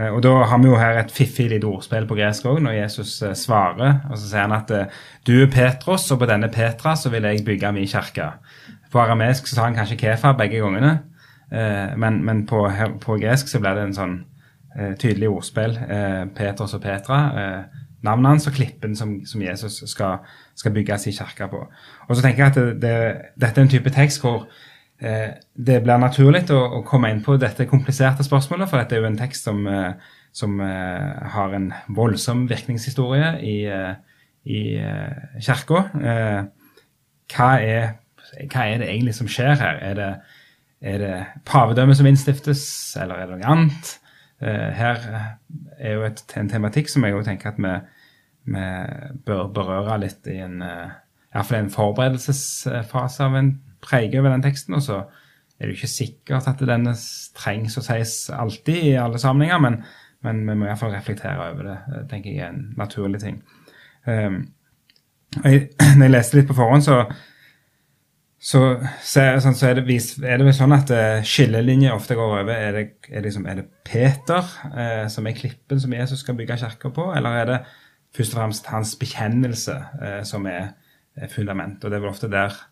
Eh, 0.00 0.08
og 0.08 0.22
Da 0.22 0.32
har 0.44 0.58
vi 0.58 0.68
jo 0.68 0.78
her 0.78 0.98
et 0.98 1.12
fiffig 1.12 1.50
lite 1.50 1.68
ordspill 1.68 2.06
på 2.08 2.16
gresk 2.18 2.46
òg, 2.48 2.60
når 2.62 2.78
Jesus 2.82 3.22
eh, 3.22 3.34
svarer. 3.34 4.00
og 4.10 4.18
Så 4.18 4.30
sier 4.30 4.46
han 4.46 4.56
at 4.56 4.70
eh, 4.70 4.86
du 5.26 5.42
er 5.42 5.52
Petros, 5.52 6.10
og 6.10 6.18
på 6.18 6.30
denne 6.30 6.48
Petra 6.48 6.96
så 6.96 7.10
vil 7.10 7.22
jeg 7.28 7.44
bygge 7.44 7.72
min 7.72 7.88
kirke. 7.88 8.32
På 8.92 9.00
aramesk 9.00 9.46
så 9.46 9.54
sa 9.54 9.68
han 9.68 9.76
kanskje 9.76 9.98
Kefa 10.00 10.32
begge 10.32 10.58
gangene, 10.58 10.98
men, 11.96 12.24
men 12.24 12.46
på, 12.46 12.68
på, 13.00 13.16
gresk 13.18 13.48
så 13.48 13.58
ble 13.58 13.70
det 13.74 13.82
en 13.84 13.94
sånn 13.94 14.12
tydelig 14.98 15.28
ordspill. 15.28 15.76
Petros 16.34 16.74
og 16.74 16.82
Petra 16.82 17.18
navnet 18.02 18.30
hans 18.30 18.46
og 18.46 18.54
klippen 18.54 18.96
som, 18.96 19.16
som 19.26 19.42
Jesus 19.42 19.80
skal, 19.90 20.24
skal, 20.54 20.74
bygge 20.74 20.98
sin 20.98 21.12
kirke 21.12 21.48
på. 21.50 21.64
Og 22.08 22.16
så 22.16 22.22
tenker 22.22 22.44
jeg 22.44 22.50
at 22.50 22.58
det, 22.58 22.82
det, 22.82 22.96
dette 23.40 23.60
er 23.60 23.66
en 23.66 23.72
type 23.72 23.94
tekst 23.94 24.22
hvor 24.22 24.46
det 25.00 25.78
blir 25.80 26.00
naturlig 26.00 26.42
å, 26.52 26.60
å, 26.76 26.80
komme 26.84 27.10
inn 27.12 27.22
på 27.24 27.38
dette 27.40 27.64
kompliserte 27.68 28.24
spørsmålet, 28.26 28.68
for 28.68 28.80
dette 28.80 28.96
er 28.96 29.00
jo 29.00 29.08
en 29.08 29.20
tekst 29.20 29.46
som, 29.48 29.62
eh, 29.68 29.94
som 30.36 30.58
eh, 30.60 31.30
har 31.34 31.56
en 31.56 31.70
voldsom 31.96 32.44
virkningshistorie 32.50 33.30
i, 33.40 33.56
eh, 33.64 33.94
i 34.44 34.60
kirka. 35.40 35.86
Hva, 37.30 37.48
hva, 37.60 38.66
er 38.66 38.82
det 38.82 38.90
egentlig 38.90 39.16
som 39.16 39.30
skjer 39.30 39.56
her? 39.60 39.80
Er 39.88 39.96
det, 39.96 40.10
er 40.80 41.00
det 41.00 41.14
pavedømmet 41.48 41.96
som 41.96 42.08
innstiftes, 42.08 42.62
eller 43.00 43.20
er 43.20 43.30
det 43.30 43.40
noe 43.40 43.54
annet? 43.54 43.96
Her 44.40 45.02
er 45.76 45.98
jo 45.98 46.04
et, 46.06 46.22
en 46.40 46.48
tematikk 46.48 46.88
som 46.88 47.04
jeg 47.04 47.12
jo 47.12 47.20
tenker 47.26 47.52
at 47.52 47.58
vi, 47.60 47.74
vi 48.48 48.68
bør 49.28 49.50
berøre 49.52 49.98
litt 50.00 50.28
i 50.32 50.38
en 50.40 50.62
i 50.64 51.36
hvert 51.36 51.46
fall 51.46 51.60
en 51.60 51.74
forberedelsesfase 51.74 53.26
av 53.28 53.36
en 53.38 53.50
preike 53.84 54.20
over 54.20 54.32
den 54.34 54.44
teksten. 54.44 54.76
og 54.76 54.82
så 54.84 55.02
er 55.60 55.68
det 55.68 55.74
jo 55.74 55.78
ikke 55.82 55.92
sikkert 55.92 56.46
at 56.48 56.62
denne 56.64 56.94
trengs 57.36 57.76
å 57.76 57.82
sies 57.84 58.14
alltid 58.32 58.78
i 58.94 58.94
alle 58.96 59.20
sammenhenger, 59.20 59.60
men, 59.60 59.74
men 60.24 60.46
vi 60.48 60.54
må 60.56 60.68
iallfall 60.68 60.94
reflektere 60.94 61.50
over 61.50 61.68
det. 61.68 61.74
Det 61.92 62.04
tenker 62.08 62.32
jeg 62.32 62.46
er 62.46 62.54
en 62.54 62.62
naturlig 62.80 63.20
ting. 63.20 63.42
Um, 64.06 64.38
jeg, 65.44 65.66
når 65.98 66.06
jeg 66.06 66.14
leste 66.14 66.38
litt 66.38 66.48
på 66.48 66.56
forhånd, 66.56 66.86
så, 66.86 67.02
så, 68.40 68.62
så, 69.04 69.26
sånn, 69.44 69.58
så 69.60 69.68
er, 69.68 69.82
det, 69.82 69.98
er, 70.00 70.40
det, 70.40 70.48
vel 70.48 70.56
sånn 70.56 70.78
at 70.78 70.94
uh, 70.96 71.20
skillelinjer 71.28 71.92
ofte 71.92 72.16
går 72.16 72.38
over. 72.38 72.54
Er 72.56 72.78
det, 72.78 72.86
er 73.12 73.28
liksom, 73.28 73.44
er 73.44 73.60
det 73.60 73.68
Peter 73.84 74.48
eh, 74.72 75.04
som 75.12 75.28
er 75.28 75.36
klippen 75.36 75.82
som 75.82 75.92
Jesus 75.92 76.24
skal 76.24 76.40
bygge 76.40 76.62
kirka 76.64 76.94
på, 76.96 77.10
eller 77.12 77.36
er 77.42 77.52
det 77.52 77.60
først 78.16 78.32
og 78.32 78.40
fremst 78.40 78.72
hans 78.72 78.96
bekjennelse 78.96 79.76
eh, 80.00 80.20
som 80.24 80.48
er 80.48 80.72
fundament? 81.36 81.84
Og 81.84 81.90
det 81.90 82.00
er 82.00 82.06
vel 82.06 82.14
ofte 82.14 82.32
der 82.32 82.56
Eh, 82.56 82.69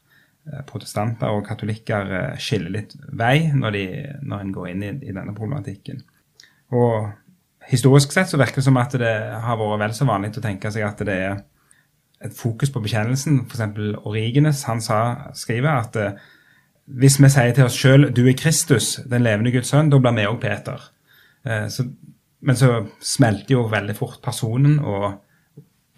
protestanter 0.68 1.32
og 1.34 1.44
katolikker 1.46 2.12
eh, 2.18 2.40
skiller 2.40 2.74
litt 2.74 2.94
vei 3.16 3.50
når, 3.54 3.74
de, 3.74 3.84
når 4.22 4.44
en 4.44 4.52
går 4.54 4.70
inn 4.72 4.84
i, 4.84 4.92
i, 5.08 5.14
denne 5.14 5.34
problematikken. 5.36 6.04
Og 6.76 7.08
Historisk 7.68 8.14
sett 8.14 8.30
så 8.30 8.38
virker 8.40 8.62
det 8.62 8.64
som 8.64 8.78
at 8.80 8.94
det 8.96 9.10
har 9.44 9.58
vært 9.60 9.80
vel 9.82 9.92
så 9.92 10.06
vanlig 10.08 10.30
å 10.38 10.40
tenke 10.40 10.70
seg 10.72 10.86
at 10.86 11.02
det 11.04 11.16
er 11.20 11.34
et 12.24 12.32
fokus 12.32 12.70
på 12.72 12.80
bekjennelsen. 12.80 13.42
F.eks. 13.44 13.82
Origenes 14.08 14.62
han 14.64 14.80
sa, 14.80 15.00
skriver 15.36 15.68
at 15.74 15.98
uh, 16.00 16.22
hvis 16.88 17.18
vi 17.20 17.28
sier 17.28 17.52
til 17.52 17.66
oss 17.66 17.76
sjøl 17.76 18.08
'du 18.08 18.22
er 18.24 18.38
Kristus, 18.40 19.02
den 19.04 19.26
levende 19.26 19.52
Guds 19.52 19.68
sønn', 19.68 19.90
da 19.92 20.00
blir 20.00 20.16
vi 20.16 20.24
òg 20.30 20.40
Peter. 20.40 20.86
Så, 21.68 21.84
men 22.40 22.56
så 22.56 22.70
smelter 23.04 23.58
jo 23.58 23.66
veldig 23.68 23.98
fort 24.00 24.22
personen 24.24 24.78
og 24.80 25.20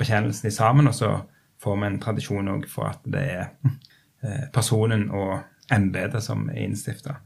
bekjennelsen 0.02 0.50
sammen, 0.50 0.90
og 0.90 0.98
så 0.98 1.12
får 1.62 1.78
vi 1.78 1.86
en 1.86 2.02
tradisjon 2.02 2.50
òg 2.56 2.66
for 2.72 2.90
at 2.90 3.06
det 3.06 3.24
er 3.36 3.46
Eh, 3.64 3.89
personen 4.52 5.06
og 5.16 5.38
embetet 5.70 6.24
som 6.24 6.48
er 6.50 6.64
innstifta, 6.64 7.16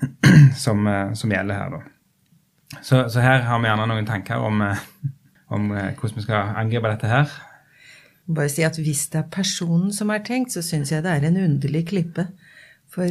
som, 0.64 0.86
eh, 0.86 1.12
som, 1.12 1.32
gjelder 1.32 1.54
her, 1.54 1.76
da. 1.76 2.80
Så, 2.80 3.08
så, 3.10 3.20
her 3.20 3.46
har 3.46 3.60
vi 3.60 3.70
gjerne 3.70 3.86
noen 3.90 4.08
tanker 4.08 4.42
om, 4.46 4.62
eh, 4.62 4.82
om 5.50 5.70
hvordan 5.72 6.18
vi 6.18 6.26
skal 6.26 6.58
angripe 6.60 6.92
dette 6.92 7.10
her. 7.10 7.38
Bare 8.30 8.50
si 8.52 8.62
at 8.66 8.78
hvis 8.78 9.08
det 9.10 9.24
er 9.24 9.32
personen 9.32 9.90
som 9.94 10.12
er 10.14 10.22
tenkt, 10.26 10.54
så 10.54 10.62
syns 10.62 10.92
jeg 10.92 11.02
det 11.06 11.16
er 11.16 11.26
en 11.26 11.40
underlig 11.40 11.88
klippe. 11.90 12.28
For 12.90 13.10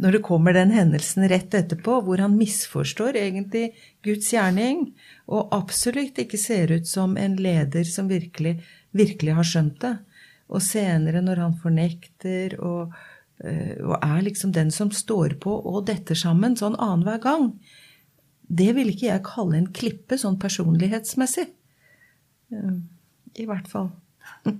når 0.00 0.16
det 0.16 0.22
kommer 0.24 0.56
den 0.56 0.72
hendelsen 0.72 1.26
rett 1.28 1.52
etterpå, 1.54 1.98
hvor 2.06 2.20
han 2.20 2.38
misforstår 2.38 3.18
egentlig 3.20 3.74
Guds 4.04 4.30
gjerning, 4.32 4.86
og 5.28 5.52
absolutt 5.52 6.16
ikke 6.24 6.40
ser 6.40 6.72
ut 6.72 6.88
som 6.88 7.18
en 7.20 7.36
leder 7.36 7.84
som 7.88 8.08
virkelig, 8.08 8.56
virkelig 8.96 9.36
har 9.36 9.48
skjønt 9.48 9.78
det, 9.84 9.92
og 10.48 10.62
senere, 10.64 11.22
når 11.24 11.42
han 11.44 11.54
fornekter 11.62 12.56
og, 12.60 12.94
eh, 13.44 13.76
og, 13.80 13.96
er 14.00 14.24
liksom 14.26 14.52
den 14.56 14.72
som 14.74 14.90
står 14.94 15.38
på 15.42 15.54
og 15.54 15.86
detter 15.88 16.18
sammen 16.18 16.56
sånn 16.58 16.78
annenhver 16.78 17.22
gang, 17.22 17.52
det 18.52 18.72
vil 18.76 18.92
ikke 18.92 19.08
jeg 19.08 19.26
kalle 19.26 19.60
en 19.60 19.70
klippe 19.72 20.18
sånn 20.20 20.38
personlighetsmessig. 20.42 21.48
Eh, 22.52 22.76
I 23.40 23.48
hvert 23.48 23.70
fall. 23.70 23.92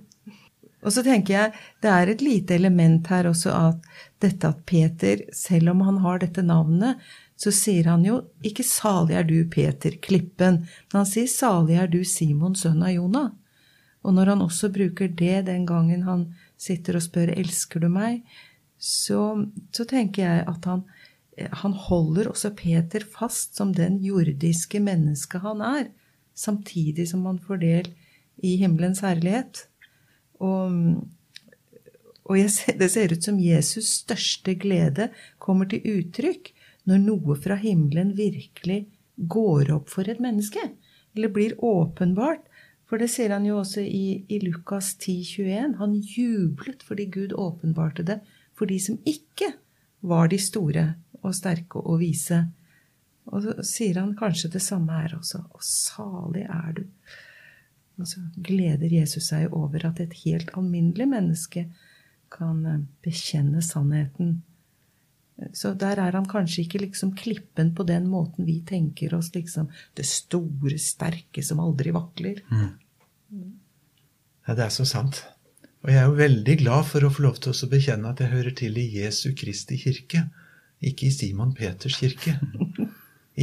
Og 0.83 0.91
så 0.91 0.99
tenker 1.05 1.31
jeg 1.31 1.51
det 1.83 1.91
er 1.91 2.09
et 2.11 2.23
lite 2.23 2.57
element 2.57 3.07
her 3.07 3.29
også 3.29 3.53
at 3.55 3.85
dette 4.23 4.49
at 4.49 4.65
Peter, 4.67 5.21
selv 5.31 5.71
om 5.71 5.83
han 5.87 6.01
har 6.03 6.19
dette 6.19 6.43
navnet, 6.43 6.99
så 7.39 7.53
sier 7.55 7.87
han 7.89 8.03
jo 8.05 8.19
ikke 8.45 8.63
'salig 8.63 9.15
er 9.17 9.23
du, 9.23 9.37
Peter, 9.49 9.91
klippen', 9.91 10.63
men 10.63 10.99
han 10.99 11.07
sier 11.07 11.27
'salig 11.27 11.79
er 11.79 11.87
du, 11.87 12.03
Simon, 12.03 12.55
sønn 12.55 12.83
av 12.83 12.91
Jonah'. 12.91 13.31
Og 14.03 14.15
når 14.15 14.33
han 14.33 14.43
også 14.43 14.69
bruker 14.73 15.07
det 15.07 15.45
den 15.47 15.65
gangen 15.67 16.03
han 16.07 16.27
sitter 16.59 16.99
og 16.99 17.05
spør 17.05 17.31
'elsker 17.33 17.79
du 17.79 17.89
meg', 17.89 18.23
så, 18.77 19.47
så 19.71 19.85
tenker 19.87 20.23
jeg 20.23 20.45
at 20.47 20.65
han, 20.67 20.83
han 21.63 21.73
holder 21.87 22.27
også 22.27 22.51
Peter 22.55 23.05
fast 23.07 23.55
som 23.55 23.71
den 23.73 24.01
jordiske 24.03 24.81
mennesket 24.83 25.41
han 25.41 25.61
er, 25.63 25.85
samtidig 26.35 27.07
som 27.09 27.25
han 27.25 27.39
får 27.39 27.61
del 27.63 27.93
i 28.43 28.57
himmelens 28.59 28.99
herlighet. 29.05 29.67
Og, 30.43 30.99
og 32.27 32.51
ser, 32.51 32.75
det 32.79 32.91
ser 32.91 33.15
ut 33.15 33.23
som 33.23 33.39
Jesus' 33.39 34.03
største 34.03 34.57
glede 34.59 35.09
kommer 35.39 35.69
til 35.71 35.85
uttrykk 35.99 36.51
når 36.89 37.05
noe 37.05 37.37
fra 37.39 37.55
himmelen 37.55 38.11
virkelig 38.17 38.83
går 39.15 39.71
opp 39.71 39.91
for 39.93 40.09
et 40.09 40.19
menneske, 40.23 40.59
eller 41.15 41.31
blir 41.31 41.55
åpenbart, 41.63 42.43
for 42.93 43.01
det 43.01 43.07
sier 43.09 43.31
han 43.33 43.45
jo 43.47 43.55
også 43.57 43.81
i, 43.81 44.21
i 44.29 44.37
Lukas 44.43 44.91
10, 44.99 45.13
21. 45.25 45.71
Han 45.79 45.95
jublet 45.97 46.83
fordi 46.85 47.07
Gud 47.09 47.31
åpenbarte 47.33 48.03
det 48.05 48.19
for 48.53 48.69
de 48.69 48.75
som 48.77 48.99
ikke 49.09 49.47
var 50.05 50.29
de 50.29 50.37
store 50.37 50.83
og 51.23 51.33
sterke 51.33 51.81
og 51.81 52.03
vise. 52.03 52.37
Og 53.33 53.41
så 53.41 53.55
sier 53.65 53.97
han 53.97 54.11
kanskje 54.19 54.51
det 54.53 54.61
samme 54.61 54.93
her 54.93 55.15
også. 55.17 55.41
Og 55.57 55.65
salig 55.65 56.43
er 56.45 56.75
du. 56.77 56.83
Og 57.97 58.11
så 58.11 58.21
gleder 58.45 58.93
Jesus 58.93 59.31
seg 59.31 59.49
over 59.49 59.87
at 59.89 60.03
et 60.05 60.13
helt 60.21 60.53
alminnelig 60.53 61.09
menneske 61.09 61.65
kan 62.37 62.61
eh, 62.69 62.83
bekjenne 63.01 63.65
sannheten. 63.65 64.35
Så 65.57 65.73
der 65.73 65.97
er 65.97 66.13
han 66.13 66.29
kanskje 66.29 66.67
ikke 66.67 66.83
liksom 66.83 67.15
klippen 67.17 67.73
på 67.73 67.89
den 67.89 68.05
måten 68.05 68.45
vi 68.45 68.59
tenker 68.69 69.17
oss 69.17 69.31
liksom 69.33 69.71
det 69.97 70.05
store, 70.05 70.77
sterke 70.77 71.41
som 71.41 71.61
aldri 71.63 71.89
vakler. 71.97 72.45
Mm. 72.53 72.82
Ja, 73.33 74.55
det 74.55 74.65
er 74.65 74.73
så 74.75 74.85
sant. 74.87 75.23
Og 75.83 75.91
jeg 75.91 75.99
er 75.99 76.07
jo 76.07 76.19
veldig 76.19 76.55
glad 76.61 76.87
for 76.87 77.03
å 77.03 77.11
få 77.11 77.25
lov 77.25 77.41
til 77.43 77.51
å 77.51 77.69
bekjenne 77.71 78.11
at 78.11 78.21
jeg 78.23 78.31
hører 78.31 78.55
til 78.55 78.77
i 78.79 78.87
Jesu 79.01 79.33
Kristi 79.35 79.79
kirke, 79.81 80.27
ikke 80.83 81.07
i 81.09 81.15
Simon 81.15 81.51
Peters 81.55 81.97
kirke. 81.99 82.37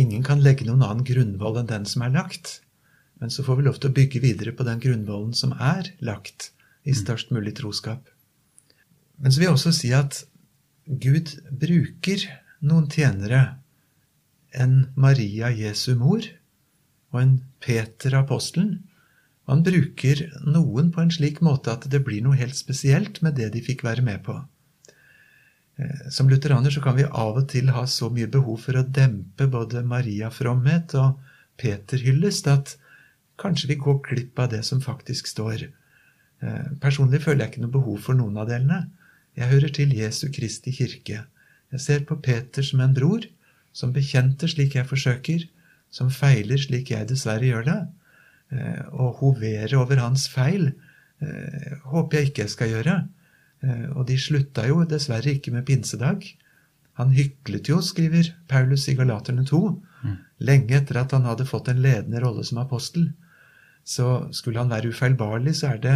Ingen 0.00 0.22
kan 0.24 0.42
legge 0.44 0.66
noen 0.68 0.84
annen 0.86 1.06
grunnvoll 1.06 1.58
enn 1.60 1.68
den 1.68 1.86
som 1.88 2.04
er 2.06 2.14
lagt. 2.14 2.60
Men 3.20 3.32
så 3.32 3.44
får 3.44 3.58
vi 3.58 3.66
lov 3.66 3.80
til 3.80 3.90
å 3.90 3.96
bygge 3.96 4.22
videre 4.24 4.54
på 4.56 4.64
den 4.64 4.80
grunnvollen 4.80 5.34
som 5.36 5.52
er 5.52 5.92
lagt, 6.04 6.52
i 6.88 6.94
størst 6.96 7.32
mulig 7.34 7.58
troskap. 7.58 8.06
Men 9.20 9.32
så 9.32 9.40
vil 9.40 9.50
jeg 9.50 9.56
også 9.58 9.72
si 9.76 9.90
at 9.92 10.22
Gud 10.88 11.34
bruker 11.60 12.24
noen 12.64 12.88
tjenere, 12.90 13.60
en 14.50 14.88
Maria 14.98 15.52
Jesu 15.54 15.92
mor 15.94 16.24
og 17.12 17.18
en 17.20 17.34
Peter 17.62 18.16
apostelen, 18.18 18.80
han 19.50 19.64
bruker 19.66 20.22
noen 20.46 20.92
på 20.94 21.02
en 21.02 21.10
slik 21.10 21.40
måte 21.42 21.72
at 21.72 21.88
det 21.90 22.02
blir 22.06 22.22
noe 22.22 22.38
helt 22.38 22.58
spesielt 22.58 23.18
med 23.24 23.34
det 23.40 23.50
de 23.54 23.62
fikk 23.64 23.82
være 23.86 24.04
med 24.06 24.22
på. 24.26 24.36
Eh, 25.80 26.06
som 26.14 26.30
lutheraner 26.30 26.70
så 26.70 26.82
kan 26.84 26.98
vi 26.98 27.08
av 27.08 27.40
og 27.40 27.48
til 27.50 27.72
ha 27.74 27.82
så 27.90 28.10
mye 28.14 28.30
behov 28.30 28.60
for 28.66 28.78
å 28.78 28.86
dempe 28.86 29.48
både 29.50 29.82
Maria-fromhet 29.86 30.94
og 31.00 31.18
Peter-hyllest 31.60 32.48
at 32.52 32.76
kanskje 33.40 33.72
vi 33.72 33.80
går 33.80 34.00
glipp 34.06 34.38
av 34.38 34.52
det 34.54 34.62
som 34.68 34.82
faktisk 34.84 35.30
står. 35.30 35.66
Eh, 35.66 36.70
personlig 36.82 37.22
føler 37.24 37.44
jeg 37.44 37.54
ikke 37.54 37.66
noe 37.66 37.76
behov 37.78 38.00
for 38.06 38.18
noen 38.18 38.38
av 38.40 38.50
delene. 38.52 38.84
Jeg 39.38 39.50
hører 39.50 39.74
til 39.74 39.94
Jesu 39.96 40.28
Kristi 40.34 40.72
kirke. 40.76 41.24
Jeg 41.70 41.80
ser 41.80 42.04
på 42.06 42.18
Peter 42.22 42.66
som 42.66 42.82
en 42.84 42.94
bror, 42.94 43.26
som 43.72 43.94
bekjente 43.94 44.48
slik 44.50 44.74
jeg 44.78 44.88
forsøker, 44.88 45.46
som 45.90 46.10
feiler 46.10 46.58
slik 46.58 46.90
jeg 46.94 47.08
dessverre 47.10 47.46
gjør 47.46 47.66
det, 47.66 47.80
Eh, 48.50 48.82
å 48.90 49.12
hovere 49.20 49.78
over 49.78 50.00
hans 50.02 50.24
feil 50.26 50.72
eh, 51.22 51.74
håper 51.92 52.18
jeg 52.18 52.30
ikke 52.30 52.44
jeg 52.44 52.54
skal 52.56 52.72
gjøre. 52.72 52.96
Eh, 53.62 53.86
og 53.94 54.08
de 54.08 54.16
slutta 54.18 54.66
jo 54.66 54.82
dessverre 54.90 55.36
ikke 55.36 55.54
med 55.54 55.68
pinsedag. 55.68 56.26
Han 56.98 57.14
hyklet 57.14 57.70
jo, 57.70 57.78
skriver 57.84 58.32
Paulus 58.50 58.88
i 58.90 58.96
Galaterne 58.98 59.46
2, 59.46 59.60
mm. 60.02 60.16
lenge 60.50 60.80
etter 60.80 60.98
at 61.00 61.14
han 61.14 61.28
hadde 61.28 61.46
fått 61.48 61.70
en 61.70 61.82
ledende 61.84 62.20
rolle 62.24 62.42
som 62.48 62.58
apostel. 62.62 63.12
Så 63.86 64.26
skulle 64.36 64.60
han 64.60 64.72
være 64.72 64.90
ufeilbarlig, 64.90 65.54
så 65.60 65.76
det, 65.80 65.94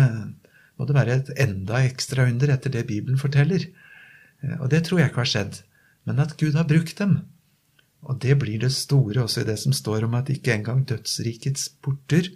må 0.79 0.87
det 0.87 0.97
være 0.97 1.19
et 1.19 1.35
enda 1.45 1.83
ekstra 1.85 2.29
under 2.31 2.55
etter 2.55 2.73
det 2.73 2.87
Bibelen 2.89 3.21
forteller. 3.21 3.67
Og 4.63 4.71
det 4.73 4.85
tror 4.87 5.03
jeg 5.03 5.11
ikke 5.11 5.21
har 5.21 5.31
skjedd. 5.35 5.59
Men 6.09 6.23
at 6.23 6.33
Gud 6.41 6.57
har 6.57 6.69
brukt 6.69 6.97
dem. 7.01 7.19
Og 8.09 8.17
det 8.23 8.39
blir 8.41 8.63
det 8.63 8.73
store 8.73 9.27
også 9.27 9.43
i 9.43 9.49
det 9.51 9.59
som 9.61 9.75
står 9.77 10.07
om 10.09 10.17
at 10.17 10.33
ikke 10.33 10.55
engang 10.57 10.83
dødsrikets 10.89 11.69
porter 11.85 12.31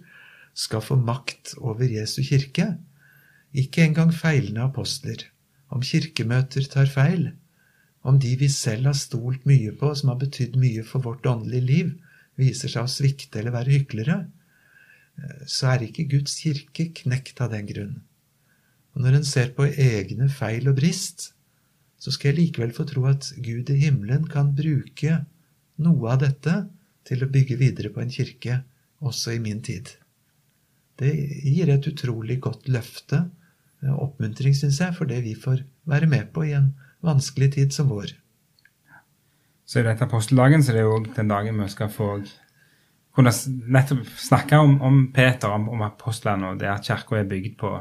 skal 0.59 0.83
få 0.83 0.97
makt 0.99 1.55
over 1.57 1.87
Jesu 1.87 2.21
kirke. 2.25 2.73
Ikke 3.55 3.85
engang 3.85 4.11
feilende 4.13 4.65
apostler. 4.65 5.23
Om 5.69 5.85
kirkemøter 5.85 6.65
tar 6.69 6.89
feil, 6.91 7.29
om 8.03 8.19
de 8.19 8.33
vi 8.39 8.49
selv 8.51 8.89
har 8.89 8.97
stolt 8.97 9.45
mye 9.49 9.71
på, 9.79 9.91
som 9.95 10.11
har 10.11 10.19
betydd 10.21 10.57
mye 10.59 10.83
for 10.87 11.03
vårt 11.05 11.27
åndelige 11.29 11.67
liv, 11.67 11.95
viser 12.39 12.71
seg 12.71 12.87
å 12.87 12.91
svikte 12.91 13.41
eller 13.41 13.55
være 13.55 13.75
hyklere, 13.75 14.17
eh, 15.19 15.41
så 15.45 15.73
er 15.73 15.85
ikke 15.87 16.07
Guds 16.13 16.37
kirke 16.41 16.89
knekt 17.01 17.41
av 17.43 17.51
den 17.55 17.67
grunn. 17.69 17.97
Og 18.95 19.03
når 19.03 19.19
en 19.19 19.27
ser 19.27 19.53
på 19.55 19.67
egne 19.69 20.29
feil 20.33 20.69
og 20.71 20.79
brist, 20.79 21.31
så 21.99 22.13
skal 22.15 22.31
jeg 22.31 22.39
likevel 22.39 22.73
få 22.75 22.87
tro 22.87 23.05
at 23.09 23.33
Gud 23.43 23.69
i 23.69 23.79
himmelen 23.83 24.25
kan 24.31 24.53
bruke 24.55 25.23
noe 25.83 26.13
av 26.15 26.23
dette 26.23 26.55
til 27.07 27.23
å 27.23 27.31
bygge 27.31 27.59
videre 27.59 27.91
på 27.93 28.03
en 28.03 28.13
kirke 28.13 28.61
også 29.03 29.35
i 29.35 29.43
min 29.43 29.59
tid. 29.63 29.91
Det 30.99 31.13
gir 31.47 31.71
et 31.71 31.87
utrolig 31.87 32.39
godt 32.43 32.67
løfte, 32.71 33.23
og 33.87 34.01
oppmuntring, 34.09 34.55
syns 34.57 34.81
jeg, 34.81 34.95
for 34.97 35.07
det 35.07 35.21
vi 35.23 35.37
får 35.39 35.63
være 35.87 36.09
med 36.11 36.33
på 36.35 36.43
i 36.49 36.55
en 36.57 36.73
vanskelig 37.05 37.53
tid 37.55 37.71
som 37.71 37.87
vår. 37.91 38.11
Så 39.69 39.79
er 39.79 39.87
dette 39.87 40.03
aposteldagen, 40.03 40.63
så 40.65 40.75
det 40.75 40.81
er 40.83 40.91
òg 40.91 41.07
den 41.15 41.31
dagen 41.31 41.61
vi 41.61 41.69
skal 41.71 41.91
få 41.93 42.15
kunne 43.15 43.31
nettopp 43.67 44.07
snakke 44.19 44.57
om, 44.57 44.77
om 44.81 44.99
Peter, 45.13 45.51
om, 45.51 45.69
om 45.73 45.81
apostlene, 45.87 46.51
og 46.51 46.59
det 46.59 46.69
at 46.71 46.85
kirka 46.87 47.19
er 47.19 47.29
bygd 47.29 47.57
på, 47.59 47.71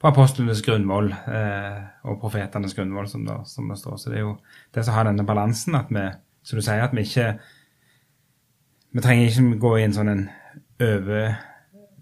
på 0.00 0.08
apostlenes 0.08 0.62
grunnvoll 0.64 1.10
eh, 1.12 1.80
og 2.08 2.20
profetenes 2.22 2.76
grunnvoll, 2.76 3.08
som 3.10 3.26
det, 3.26 3.38
som 3.50 3.68
det, 3.68 3.78
står. 3.80 3.98
Så 4.00 4.12
det 4.12 4.20
er 4.20 4.24
jo 4.24 4.36
det 4.74 4.86
som 4.86 4.96
har 4.96 5.08
denne 5.08 5.26
balansen, 5.26 5.76
at 5.76 5.92
vi, 5.92 6.06
som 6.44 6.60
du 6.60 6.64
sier, 6.64 6.84
at 6.84 6.96
vi 6.96 7.06
ikke 7.08 7.34
Vi 8.94 9.02
trenger 9.02 9.26
ikke 9.26 9.58
gå 9.58 9.70
i 9.76 9.82
en 9.82 9.94
sånn 9.96 10.08
en 10.12 10.20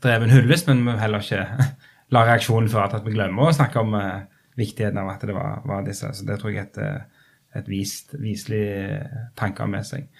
overdreven 0.03 0.31
hyllest, 0.31 0.69
men 0.69 0.85
vi 0.87 0.99
heller 1.01 1.23
ikke 1.23 1.71
la 2.15 2.27
reaksjonen 2.27 2.71
føre 2.71 2.91
til 2.91 3.01
at 3.01 3.07
vi 3.07 3.15
glemmer 3.15 3.49
å 3.49 3.57
snakke 3.57 3.81
om 3.81 3.95
uh, 3.95 4.25
viktigheten 4.59 4.99
av 5.01 5.15
at 5.15 5.27
det 5.27 5.35
var, 5.37 5.63
var, 5.65 5.85
disse. 5.87 6.11
Så 6.13 6.27
det 6.27 6.41
tror 6.41 6.53
jeg 6.53 6.61
er 6.61 6.69
et, 6.69 6.79
eh, 6.83 7.23
et 7.57 7.69
vist, 7.69 8.13
viselig 8.21 9.01
tanker 9.39 9.71
med 9.71 9.87
seg. 9.89 10.11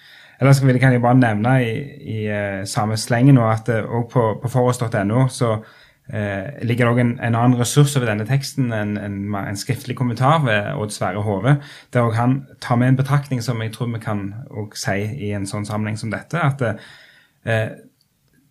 Ellers 0.41 0.63
kan 0.63 0.95
jeg 0.95 1.03
bare 1.03 1.19
nevne 1.19 1.51
i, 1.61 1.75
i 2.01 2.65
samme 2.65 2.97
slengen 2.97 3.37
nå 3.37 3.45
at 3.45 3.69
uh, 3.69 3.99
på, 4.09 4.25
på 4.41 4.49
foross.no 4.49 5.27
så 5.29 5.51
uh, 5.59 6.47
ligger 6.65 6.87
det 6.87 6.91
òg 6.95 7.03
en, 7.03 7.13
en, 7.19 7.37
annen 7.37 7.59
ressurs 7.59 7.93
over 7.99 8.09
denne 8.09 8.25
teksten, 8.25 8.73
en, 8.73 8.97
en, 8.97 9.21
en 9.37 9.59
skriftlig 9.59 9.99
kommentar 9.99 10.41
ved 10.47 10.73
Odd 10.73 10.95
Sverre 10.95 11.21
Hove, 11.21 11.59
der 11.93 12.17
han 12.17 12.39
tar 12.63 12.81
med 12.81 12.95
en 12.95 13.01
betraktning 13.03 13.45
som 13.45 13.61
jeg 13.61 13.75
tror 13.75 13.93
vi 13.93 14.01
kan 14.01 14.31
si 14.79 14.97
i 15.29 15.35
en 15.37 15.45
sånn 15.45 15.69
sammenheng 15.69 16.01
som 16.01 16.13
dette. 16.15 16.41
at 16.41 16.71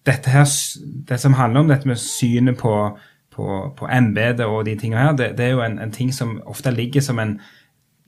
dette 0.06 0.30
her, 0.30 0.44
Det 1.08 1.20
som 1.20 1.34
handler 1.34 1.60
om 1.60 1.68
dette 1.68 1.88
med 1.88 1.96
synet 1.96 2.58
på 2.58 2.74
på, 3.32 3.74
på 3.76 3.88
embetet 3.88 4.46
og 4.46 4.66
de 4.66 4.76
tingene 4.78 5.06
her, 5.06 5.16
det, 5.16 5.32
det 5.38 5.48
er 5.48 5.56
jo 5.56 5.64
en, 5.64 5.78
en, 5.82 5.92
ting 5.92 6.12
som 6.14 6.38
ofte 6.48 6.72
ligger 6.74 7.04
som 7.04 7.20
en, 7.22 7.36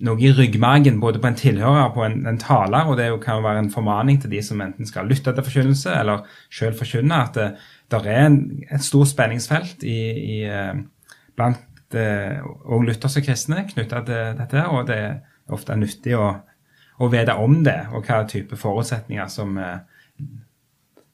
noe 0.04 0.20
i 0.20 0.32
ryggmargen 0.34 0.98
både 1.00 1.20
på 1.22 1.30
en 1.30 1.38
tilhører 1.38 1.86
og 1.86 1.94
på 1.96 2.04
en, 2.06 2.18
en 2.28 2.40
taler, 2.40 2.90
og 2.90 2.98
det 2.98 3.08
kan 3.22 3.38
jo 3.38 3.46
være 3.46 3.62
en 3.64 3.70
formaning 3.72 4.20
til 4.20 4.32
de 4.34 4.42
som 4.44 4.60
enten 4.64 4.88
skal 4.88 5.08
lytte 5.08 5.32
til 5.32 5.46
forkynnelse 5.46 5.92
eller 6.00 6.26
selv 6.52 6.78
forkynne, 6.80 7.20
at 7.28 7.38
det, 7.38 7.50
der 7.94 8.08
er 8.10 8.26
en, 8.26 8.40
et 8.68 8.84
stort 8.84 9.12
spenningsfelt 9.12 9.84
i, 9.86 10.00
i, 10.10 10.40
eh, 10.48 10.74
blant 11.36 11.62
òg 11.94 12.80
eh, 12.80 12.86
lutherske 12.88 13.22
kristne 13.22 13.62
knytta 13.70 14.02
til 14.08 14.38
dette, 14.40 14.66
og 14.66 14.88
det 14.88 14.98
er 14.98 15.54
ofte 15.54 15.76
nyttig 15.78 16.16
å, 16.18 16.32
å 16.98 17.10
vite 17.12 17.36
om 17.38 17.60
det, 17.64 17.78
og 17.94 18.08
hva 18.08 18.24
type 18.28 18.58
forutsetninger 18.58 19.30
som 19.30 19.54
eh, 19.62 19.78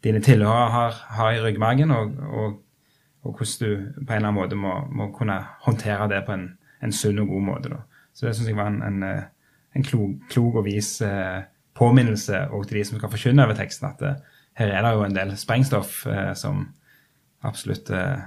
dine 0.04 0.20
tilhørere 0.24 0.70
har, 0.70 0.98
har 1.16 1.32
i 1.36 1.40
ryggmargen, 1.44 1.90
og, 1.90 2.12
og 2.30 2.58
og 3.22 3.36
hvordan 3.36 3.60
du 3.60 4.04
på 4.06 4.12
en 4.12 4.16
eller 4.16 4.28
annen 4.28 4.38
måte 4.38 4.56
må, 4.56 4.74
må 4.88 5.10
kunne 5.12 5.36
håndtere 5.66 6.08
det 6.08 6.22
på 6.26 6.32
en, 6.36 6.46
en 6.82 6.92
sunn 6.92 7.20
og 7.20 7.28
god 7.28 7.42
måte. 7.44 7.72
Da. 7.72 7.82
Så 8.14 8.26
det 8.26 8.34
syns 8.36 8.48
jeg 8.48 8.56
var 8.56 8.70
en, 8.72 8.82
en, 8.82 9.02
eh, 9.04 9.22
en 9.76 9.84
klok, 9.84 10.14
klok, 10.32 10.60
og 10.62 10.64
vis 10.64 10.94
eh, 11.04 11.42
påminnelse 11.76 12.46
og 12.48 12.66
til 12.68 12.80
de 12.80 12.84
som 12.88 12.98
skal 12.98 13.12
forkynne 13.12 13.44
over 13.44 13.58
teksten, 13.58 13.90
at 13.90 14.00
det, 14.00 14.14
eh, 14.16 14.38
her 14.60 14.74
er 14.74 14.84
det 14.84 14.94
jo 14.96 15.04
en 15.04 15.16
del 15.16 15.36
sprengstoff 15.38 16.00
eh, 16.10 16.32
som 16.36 16.64
absolutt 17.46 17.92
eh, 17.96 18.24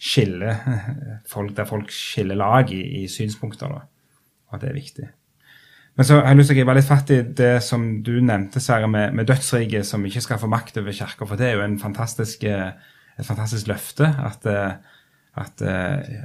skiller 0.00 0.56
folk, 1.32 1.54
der 1.56 1.68
folk 1.68 1.92
skiller 1.92 2.40
lag 2.40 2.72
i, 2.72 2.82
i 3.02 3.06
synspunkter, 3.12 3.68
da, 3.68 3.84
og 4.48 4.56
at 4.56 4.64
det 4.64 4.72
er 4.72 4.80
viktig. 4.80 5.08
Men 5.98 6.06
så 6.06 6.20
har 6.20 6.28
jeg 6.30 6.38
lyst 6.38 6.52
til 6.52 6.54
å 6.54 6.58
gripe 6.60 6.74
litt 6.78 6.86
fatt 6.86 7.08
i 7.10 7.16
det 7.40 7.54
som 7.66 7.86
du 8.06 8.12
nevnte, 8.22 8.60
Sverre, 8.62 8.86
med, 8.86 9.16
med 9.18 9.26
dødsriket 9.26 9.86
som 9.86 10.04
ikke 10.06 10.22
skal 10.22 10.38
få 10.38 10.50
makt 10.50 10.78
over 10.78 10.94
kirka. 10.94 11.26
For 11.26 11.40
det 11.40 11.48
er 11.48 11.56
jo 11.58 11.66
fantastisk 11.82 12.46
eh, 12.46 12.68
et 13.18 13.26
fantastisk 13.26 13.66
løfte. 13.66 14.06
At, 14.06 14.46
eh, 14.46 15.02
at 15.42 15.64
eh, 15.66 16.22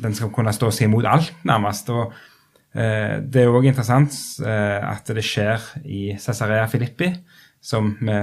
den 0.00 0.16
skal 0.16 0.32
kunne 0.32 0.56
stå 0.56 0.72
seg 0.72 0.88
imot 0.88 1.10
alt, 1.12 1.28
nærmest. 1.44 1.92
og 1.92 2.16
Det 2.72 3.40
er 3.40 3.52
òg 3.52 3.68
interessant 3.68 4.12
at 4.44 5.08
det 5.16 5.22
skjer 5.24 5.62
i 5.88 6.00
Cesarea 6.20 6.66
Filippi, 6.68 7.06
som 7.60 7.94
vi 8.00 8.18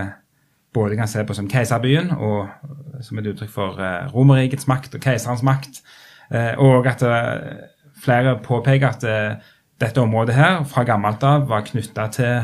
både 0.74 0.98
kan 0.98 1.10
se 1.10 1.24
på 1.26 1.34
som 1.34 1.48
keiserbyen 1.50 2.12
og 2.14 2.52
som 3.02 3.18
et 3.18 3.30
uttrykk 3.32 3.50
for 3.50 3.82
Romerrikets 4.14 4.70
makt 4.70 4.94
og 4.94 5.02
keiserens 5.02 5.42
makt. 5.42 5.82
Og 6.62 6.86
at 6.86 7.02
flere 8.06 8.36
påpeker 8.46 8.92
at 8.92 9.08
dette 9.84 10.02
området 10.02 10.36
her 10.38 10.64
fra 10.70 10.86
gammelt 10.88 11.24
av 11.28 11.48
var 11.50 11.66
knytta 11.68 12.10
til 12.16 12.44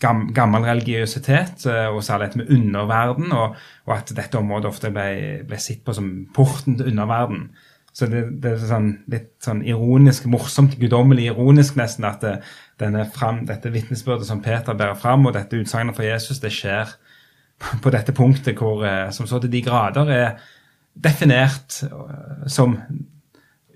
gammel 0.00 0.64
religiøsitet, 0.64 1.66
eh, 1.70 1.86
og 1.92 2.02
særlig 2.04 2.28
dette 2.28 2.42
med 2.42 2.50
underverden, 2.52 3.32
og, 3.32 3.56
og, 3.86 3.94
at 3.96 4.12
dette 4.16 4.38
området 4.38 4.68
ofte 4.70 4.90
ble, 4.92 5.08
ble 5.48 5.60
sett 5.60 5.84
på 5.84 5.94
som 5.96 6.10
porten 6.36 6.76
til 6.78 6.92
underverden. 6.92 7.48
Så 7.96 8.08
det, 8.12 8.26
det 8.42 8.52
er 8.52 8.64
sånn, 8.68 8.90
litt 9.08 9.30
sånn 9.44 9.62
ironisk, 9.64 10.26
morsomt, 10.28 10.76
guddommelig 10.80 11.30
ironisk 11.30 11.78
nesten, 11.80 12.04
at 12.04 12.24
det, 12.24 12.90
fram, 13.14 13.46
dette 13.48 13.72
vitnesbyrdet 13.72 14.28
som 14.28 14.42
Peter 14.44 14.76
bærer 14.76 14.98
fram, 15.00 15.24
og 15.28 15.36
dette 15.36 15.56
utsagnet 15.56 15.96
fra 15.96 16.04
Jesus, 16.04 16.42
det 16.42 16.52
skjer 16.52 16.92
på, 17.80 17.92
dette 17.92 18.12
punktet 18.16 18.60
hvor, 18.60 18.84
eh, 18.84 19.08
som 19.16 19.28
så 19.28 19.40
til 19.40 19.52
de 19.52 19.64
grader 19.64 20.12
er 20.12 20.28
definert 20.92 21.80
eh, 21.88 22.48
som 22.52 22.76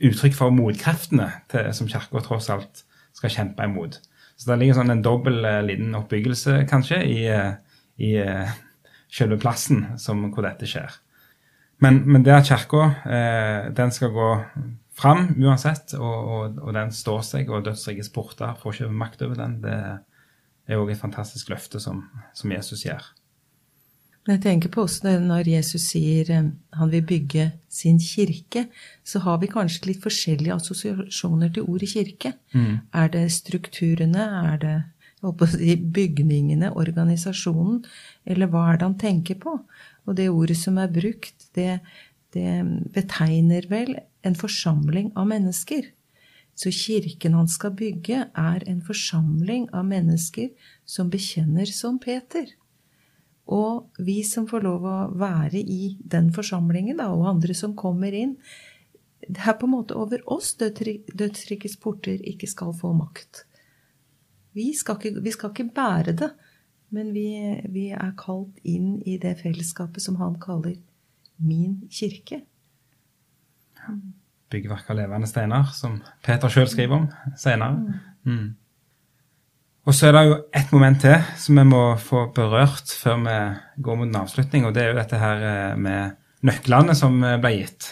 uttrykk 0.08 0.36
for 0.36 0.54
motkreftene 0.54 1.28
til, 1.52 1.68
som 1.76 1.88
Kirka 1.90 2.22
tross 2.24 2.48
alt 2.52 2.84
skal 3.16 3.32
kjempe 3.34 3.66
imot. 3.66 4.00
Så 4.40 4.48
det 4.48 4.60
ligger 4.60 4.78
sånn 4.78 4.94
en 4.94 5.04
dobbel 5.04 5.44
eh, 5.44 5.60
liten 5.66 5.92
oppbyggelse, 5.98 6.62
kanskje, 6.70 7.02
i, 7.04 7.24
eh, 7.28 7.52
i 8.00 8.14
eh, 8.22 8.52
selve 9.12 9.36
plassen 9.40 9.84
som, 10.00 10.22
hvor 10.32 10.46
dette 10.46 10.68
skjer. 10.68 10.94
Men, 11.84 12.02
men 12.08 12.24
at 12.32 12.48
kirka 12.48 12.86
eh, 13.08 13.90
skal 13.92 14.14
gå 14.14 14.30
fram 15.00 15.30
uansett, 15.40 15.94
og, 15.96 16.30
og, 16.34 16.62
og 16.64 16.74
den 16.76 16.92
står 16.92 17.22
seg, 17.26 17.52
og 17.52 17.66
dødsrikets 17.68 18.12
porter 18.12 18.56
får 18.60 18.76
ikke 18.78 19.00
makt 19.02 19.24
over 19.28 19.40
den, 19.42 19.60
det 19.64 19.76
er 20.70 20.80
òg 20.80 20.92
et 20.92 21.00
fantastisk 21.00 21.52
løfte 21.52 21.80
som, 21.82 22.04
som 22.36 22.52
Jesus 22.52 22.84
gjør. 22.86 23.04
Men 24.26 24.36
jeg 24.36 24.42
tenker 24.44 24.72
på 24.72 24.84
også 24.84 25.14
når 25.22 25.48
Jesus 25.48 25.86
sier 25.94 26.28
eh, 26.34 26.48
han 26.76 26.92
vil 26.92 27.04
bygge 27.08 27.50
sin 27.72 27.98
kirke, 28.02 28.66
så 29.04 29.22
har 29.24 29.40
vi 29.40 29.48
kanskje 29.50 29.92
litt 29.92 30.02
forskjellige 30.04 30.56
assosiasjoner 30.58 31.52
til 31.54 31.68
ordet 31.70 31.92
kirke. 31.94 32.34
Mm. 32.52 32.82
Er 32.92 33.12
det 33.14 33.24
strukturene, 33.32 34.26
er 34.52 34.60
det 34.60 34.76
si, 35.54 35.76
bygningene, 35.76 36.72
organisasjonen, 36.76 37.82
eller 38.26 38.52
hva 38.52 38.68
er 38.70 38.80
det 38.80 38.88
han 38.88 39.00
tenker 39.00 39.40
på? 39.40 39.56
Og 40.06 40.16
det 40.16 40.28
ordet 40.32 40.58
som 40.60 40.78
er 40.80 40.92
brukt, 40.92 41.48
det, 41.56 41.80
det 42.36 42.60
betegner 42.92 43.68
vel 43.72 43.96
en 44.26 44.36
forsamling 44.36 45.12
av 45.16 45.28
mennesker. 45.32 45.88
Så 46.60 46.72
kirken 46.76 47.36
han 47.38 47.48
skal 47.48 47.72
bygge, 47.72 48.26
er 48.36 48.64
en 48.68 48.82
forsamling 48.84 49.70
av 49.72 49.86
mennesker 49.88 50.50
som 50.84 51.08
bekjenner 51.12 51.68
som 51.72 51.96
Peter. 52.02 52.50
Og 53.50 53.98
vi 53.98 54.20
som 54.26 54.46
får 54.48 54.62
lov 54.62 54.84
å 54.86 54.96
være 55.18 55.58
i 55.58 55.96
den 55.98 56.30
forsamlingen, 56.34 57.00
da, 57.00 57.10
og 57.10 57.28
andre 57.32 57.56
som 57.56 57.74
kommer 57.78 58.14
inn 58.14 58.36
Det 59.20 59.42
er 59.42 59.56
på 59.58 59.66
en 59.66 59.74
måte 59.74 59.96
over 59.98 60.22
oss 60.32 60.54
dødsrikets 60.56 61.76
porter 61.82 62.22
ikke 62.26 62.48
skal 62.48 62.72
få 62.74 62.92
makt. 62.96 63.44
Vi 64.56 64.70
skal 64.74 64.96
ikke, 64.96 65.20
vi 65.22 65.32
skal 65.34 65.52
ikke 65.52 65.74
bære 65.76 66.14
det, 66.18 66.30
men 66.90 67.12
vi, 67.14 67.26
vi, 67.70 67.90
er 67.94 68.14
kalt 68.18 68.56
inn 68.66 68.96
i 69.06 69.18
det 69.22 69.36
fellesskapet 69.42 70.02
som 70.02 70.16
han 70.18 70.38
kaller 70.42 70.78
min 71.36 71.76
kirke. 71.92 72.40
Byggverk 74.50 74.90
av 74.90 74.98
levende 74.98 75.28
steiner, 75.30 75.68
som 75.76 76.00
Peter 76.26 76.50
sjøl 76.50 76.66
skriver 76.72 76.96
om 76.96 77.06
senere. 77.38 78.00
Mm. 78.26 78.48
Og 79.88 79.96
så 79.96 80.10
er 80.10 80.12
det 80.12 80.24
jo 80.28 80.34
ett 80.52 80.72
moment 80.74 80.98
til 81.00 81.16
som 81.40 81.56
vi 81.56 81.64
må 81.64 81.82
få 82.00 82.26
berørt 82.36 82.92
før 83.00 83.22
vi 83.24 83.36
går 83.80 83.96
mot 83.96 84.08
en 84.10 84.20
avslutning, 84.20 84.66
og 84.66 84.74
det 84.76 84.82
er 84.82 84.90
jo 84.90 84.98
dette 84.98 85.20
her 85.20 85.44
eh, 85.48 85.78
med 85.80 86.18
nøklene 86.46 86.96
som 86.98 87.16
eh, 87.24 87.38
ble 87.40 87.54
gitt. 87.56 87.88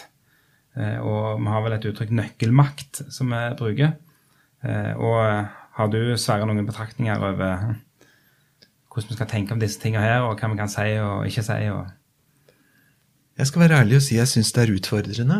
Eh, 0.77 0.99
og 1.01 1.41
vi 1.41 1.49
har 1.49 1.65
vel 1.65 1.77
et 1.77 1.87
uttrykk 1.89 2.13
'nøkkelmakt' 2.13 3.07
som 3.09 3.33
vi 3.33 3.41
bruker. 3.57 3.97
Og 4.99 5.47
har 5.79 5.87
du, 5.87 6.17
Sverre, 6.19 6.43
noen 6.43 6.65
betraktninger 6.67 7.15
over 7.15 7.77
hvordan 8.91 9.07
vi 9.07 9.15
skal 9.15 9.29
tenke 9.31 9.53
om 9.55 9.61
disse 9.61 9.79
tingene 9.79 10.03
her, 10.03 10.25
og 10.27 10.35
hva 10.35 10.49
vi 10.51 10.57
kan 10.59 10.67
si 10.67 10.97
og 10.99 11.29
ikke 11.29 11.45
si? 11.47 11.69
Og 11.71 11.87
jeg 13.39 13.47
skal 13.47 13.61
være 13.61 13.77
ærlig 13.79 13.95
og 13.95 14.03
si 14.03 14.17
jeg 14.17 14.27
syns 14.27 14.51
det 14.51 14.65
er 14.65 14.73
utfordrende. 14.75 15.37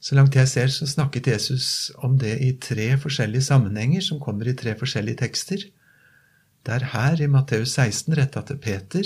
Så 0.00 0.16
langt 0.16 0.36
jeg 0.36 0.48
ser, 0.48 0.70
så 0.72 0.88
snakket 0.88 1.28
Jesus 1.28 1.90
om 2.00 2.16
det 2.18 2.38
i 2.40 2.54
tre 2.56 2.94
forskjellige 2.98 3.44
sammenhenger, 3.50 4.00
som 4.00 4.20
kommer 4.20 4.48
i 4.48 4.56
tre 4.56 4.72
forskjellige 4.78 5.20
tekster. 5.20 5.66
Det 6.64 6.76
er 6.76 6.90
her 6.94 7.20
i 7.20 7.28
Matteus 7.28 7.76
16 7.76 8.16
retta 8.16 8.42
til 8.48 8.60
Peter, 8.60 9.04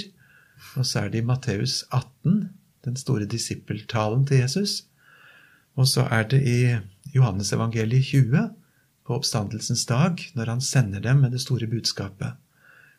Og 0.77 0.87
så 0.87 1.01
er 1.01 1.09
det 1.11 1.19
i 1.21 1.27
Matteus 1.27 1.85
18, 1.93 2.51
den 2.85 2.97
store 2.97 3.27
disippeltalen 3.27 4.27
til 4.27 4.37
Jesus. 4.37 4.85
Og 5.77 5.89
så 5.89 6.07
er 6.11 6.23
det 6.31 6.41
i 6.47 6.77
Johannesevangeliet 7.15 8.05
20, 8.05 8.51
på 9.05 9.15
oppstandelsens 9.15 9.85
dag, 9.87 10.17
når 10.35 10.51
han 10.51 10.61
sender 10.61 11.01
dem 11.01 11.17
med 11.17 11.31
det 11.31 11.41
store 11.41 11.67
budskapet. 11.67 12.39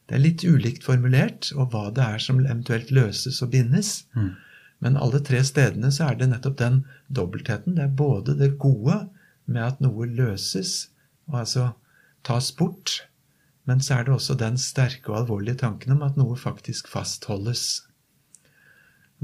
Det 0.06 0.16
er 0.16 0.22
litt 0.22 0.44
ulikt 0.46 0.84
formulert, 0.86 1.50
og 1.56 1.72
hva 1.74 1.90
det 1.90 2.04
er 2.04 2.22
som 2.22 2.40
eventuelt 2.44 2.92
løses 2.94 3.42
og 3.42 3.50
bindes. 3.56 4.06
Mm. 4.14 4.36
Men 4.86 5.00
alle 5.02 5.18
tre 5.26 5.40
stedene 5.42 5.90
så 5.94 6.12
er 6.12 6.20
det 6.20 6.30
nettopp 6.30 6.60
den 6.60 6.84
dobbeltheten. 7.10 7.74
Det 7.74 7.88
er 7.88 7.98
både 8.04 8.36
det 8.38 8.52
gode 8.62 9.00
med 9.50 9.64
at 9.66 9.82
noe 9.82 10.06
løses, 10.06 10.92
og 11.26 11.40
altså 11.42 11.72
tas 12.26 12.52
bort, 12.54 13.00
men 13.66 13.82
så 13.82 13.98
er 13.98 14.06
det 14.06 14.14
også 14.14 14.36
den 14.38 14.60
sterke 14.62 15.10
og 15.10 15.24
alvorlige 15.24 15.64
tanken 15.64 15.96
om 15.96 16.04
at 16.06 16.20
noe 16.22 16.38
faktisk 16.38 16.90
fastholdes. 16.92 17.86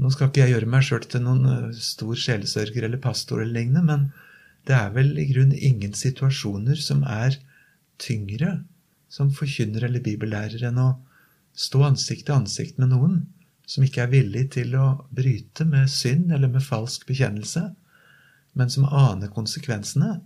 Nå 0.02 0.10
skal 0.10 0.30
ikke 0.30 0.42
jeg 0.42 0.56
gjøre 0.56 0.70
meg 0.72 0.86
sjøl 0.86 1.06
til 1.06 1.22
noen 1.22 1.46
eh, 1.46 1.78
stor 1.78 2.18
sjelesørger 2.18 2.88
eller 2.88 3.02
pastor 3.02 3.42
eller 3.42 3.60
lignende, 3.60 3.84
men 3.86 4.08
det 4.66 4.74
er 4.74 4.90
vel 4.94 5.14
i 5.18 5.28
grunnen 5.30 5.54
ingen 5.54 5.94
situasjoner 5.94 6.78
som 6.82 7.04
er 7.06 7.38
tyngre 8.02 8.56
som 9.12 9.30
forkynner 9.34 9.86
eller 9.86 10.02
bibellærer 10.02 10.64
enn 10.70 10.80
å 10.80 10.88
stå 11.54 11.84
ansikt 11.90 12.26
til 12.26 12.38
ansikt 12.40 12.82
med 12.82 12.94
noen 12.94 13.20
som 13.72 13.84
ikke 13.86 14.04
er 14.04 14.12
villig 14.12 14.48
til 14.56 14.74
å 14.76 14.86
bryte 15.14 15.64
med 15.68 15.88
synd 15.88 16.32
eller 16.34 16.50
med 16.52 16.64
falsk 16.64 17.06
bekjennelse, 17.08 17.70
men 18.52 18.72
som 18.72 18.84
aner 18.84 19.32
konsekvensene, 19.32 20.18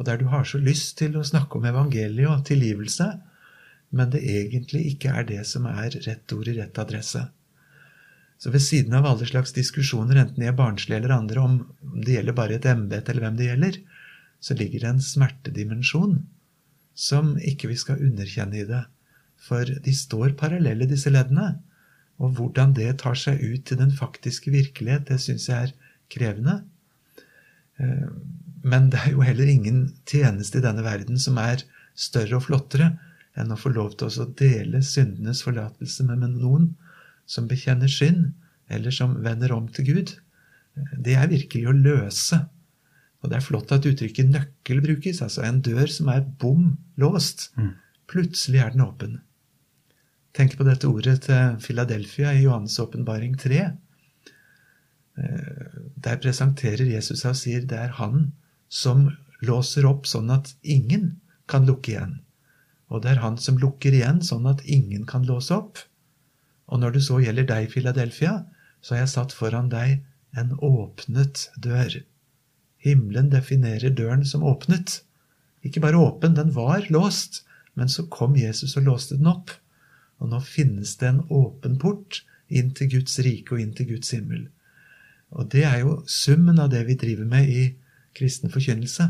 og 0.00 0.06
der 0.08 0.18
du 0.18 0.26
har 0.32 0.46
så 0.48 0.58
lyst 0.58 0.96
til 0.98 1.18
å 1.18 1.26
snakke 1.26 1.58
om 1.58 1.68
evangeliet 1.70 2.32
og 2.32 2.46
tilgivelse, 2.48 3.12
men 3.94 4.10
det 4.10 4.22
egentlig 4.24 4.86
ikke 4.94 5.12
er 5.20 5.28
det 5.28 5.44
som 5.46 5.68
er 5.70 5.94
rett 6.06 6.34
ord 6.34 6.50
i 6.50 6.56
rett 6.56 6.82
adresse. 6.82 7.22
Så 8.40 8.50
ved 8.54 8.64
siden 8.64 8.94
av 8.96 9.06
alle 9.06 9.26
slags 9.28 9.52
diskusjoner, 9.52 10.16
enten 10.16 10.40
de 10.40 10.48
er 10.48 10.56
barnslige 10.56 11.02
eller 11.02 11.14
andre, 11.18 11.42
om 11.44 12.00
det 12.00 12.16
gjelder 12.16 12.38
bare 12.38 12.56
et 12.56 12.68
embete 12.70 13.12
eller 13.12 13.26
hvem 13.26 13.38
det 13.38 13.50
gjelder, 13.50 13.80
så 14.40 14.56
ligger 14.56 14.82
det 14.82 14.92
en 14.94 15.02
smertedimensjon 15.04 16.14
som 16.96 17.34
ikke 17.36 17.68
vi 17.70 17.76
skal 17.78 18.00
underkjenne 18.00 18.62
i 18.62 18.68
det. 18.68 18.86
For 19.40 19.68
de 19.84 19.92
står 19.96 20.32
parallelle, 20.40 20.88
disse 20.88 21.12
leddene. 21.12 21.58
Og 22.20 22.36
hvordan 22.36 22.74
det 22.76 22.90
tar 23.02 23.16
seg 23.18 23.40
ut 23.40 23.64
til 23.68 23.80
den 23.80 23.92
faktiske 23.96 24.52
virkelighet, 24.52 25.08
det 25.08 25.20
syns 25.22 25.48
jeg 25.48 25.70
er 25.70 25.74
krevende. 26.12 26.60
Eh, 27.80 28.08
men 28.62 28.90
det 28.92 29.00
er 29.00 29.14
jo 29.14 29.24
heller 29.24 29.48
ingen 29.48 29.86
tjeneste 30.08 30.60
i 30.60 30.64
denne 30.64 30.84
verden 30.84 31.20
som 31.20 31.38
er 31.40 31.64
større 31.96 32.38
og 32.38 32.46
flottere 32.48 32.92
enn 33.38 33.52
å 33.52 33.58
få 33.58 33.72
lov 33.72 33.94
til 33.98 34.10
å 34.20 34.28
dele 34.36 34.82
syndenes 34.84 35.42
forlatelse 35.46 36.04
med 36.08 36.26
noen 36.34 36.72
som 37.30 37.46
bekjenner 37.48 37.90
synd, 37.90 38.32
eller 38.70 38.92
som 38.94 39.14
vender 39.24 39.52
om 39.54 39.68
til 39.70 39.86
Gud, 39.86 40.12
det 40.98 41.14
er 41.18 41.30
virkelig 41.30 41.68
å 41.70 41.76
løse. 41.76 42.40
Og 43.20 43.30
det 43.30 43.38
er 43.38 43.44
flott 43.44 43.72
at 43.74 43.86
uttrykket 43.86 44.30
nøkkel 44.32 44.80
brukes, 44.84 45.20
altså 45.24 45.44
en 45.46 45.60
dør 45.64 45.90
som 45.92 46.10
er 46.12 46.24
bom 46.40 46.72
låst. 47.00 47.50
Mm. 47.58 47.74
Plutselig 48.10 48.62
er 48.62 48.74
den 48.74 48.84
åpen. 48.86 49.18
Tenk 50.36 50.54
på 50.58 50.66
dette 50.66 50.86
ordet 50.86 51.24
til 51.26 51.56
Philadelphia 51.64 52.32
i 52.36 52.44
Johannes' 52.44 52.78
åpenbaring 52.82 53.34
3. 53.38 53.62
Eh, 55.18 55.78
der 55.96 56.20
presenterer 56.22 56.86
Jesus 56.86 57.24
seg 57.24 57.34
og 57.34 57.40
sier 57.40 57.66
det 57.66 57.78
er 57.78 57.96
han 57.98 58.30
som 58.70 59.08
låser 59.42 59.88
opp 59.88 60.06
sånn 60.06 60.30
at 60.30 60.52
ingen 60.62 61.16
kan 61.50 61.66
lukke 61.66 61.96
igjen. 61.96 62.20
Og 62.90 63.02
det 63.02 63.14
er 63.14 63.24
han 63.24 63.38
som 63.42 63.58
lukker 63.58 63.94
igjen 63.94 64.20
sånn 64.26 64.46
at 64.50 64.62
ingen 64.66 65.06
kan 65.08 65.26
låse 65.26 65.54
opp. 65.56 65.82
Og 66.70 66.82
når 66.82 66.94
det 66.94 67.04
så 67.06 67.18
gjelder 67.22 67.48
deg, 67.48 67.70
Philadelphia, 67.72 68.44
så 68.80 68.94
har 68.94 69.04
jeg 69.04 69.14
satt 69.14 69.34
foran 69.34 69.70
deg 69.72 70.00
en 70.38 70.54
åpnet 70.62 71.48
dør. 71.58 72.00
Himmelen 72.80 73.30
definerer 73.32 73.90
døren 73.90 74.22
som 74.24 74.46
åpnet. 74.46 75.00
Ikke 75.66 75.82
bare 75.82 75.98
åpen, 75.98 76.38
den 76.38 76.54
var 76.54 76.86
låst, 76.88 77.42
men 77.74 77.90
så 77.90 78.06
kom 78.06 78.38
Jesus 78.38 78.76
og 78.78 78.86
låste 78.86 79.18
den 79.18 79.28
opp. 79.30 79.50
Og 80.20 80.30
nå 80.32 80.40
finnes 80.44 80.96
det 81.00 81.08
en 81.08 81.22
åpen 81.32 81.78
port 81.80 82.22
inn 82.48 82.72
til 82.76 82.90
Guds 82.96 83.18
rike 83.24 83.54
og 83.54 83.62
inn 83.62 83.74
til 83.76 83.88
Guds 83.94 84.12
himmel. 84.14 84.48
Og 85.30 85.48
det 85.52 85.64
er 85.64 85.80
jo 85.84 86.00
summen 86.10 86.58
av 86.60 86.72
det 86.72 86.82
vi 86.88 86.98
driver 86.98 87.28
med 87.28 87.48
i 87.50 87.62
kristen 88.16 88.52
forkynnelse. 88.52 89.06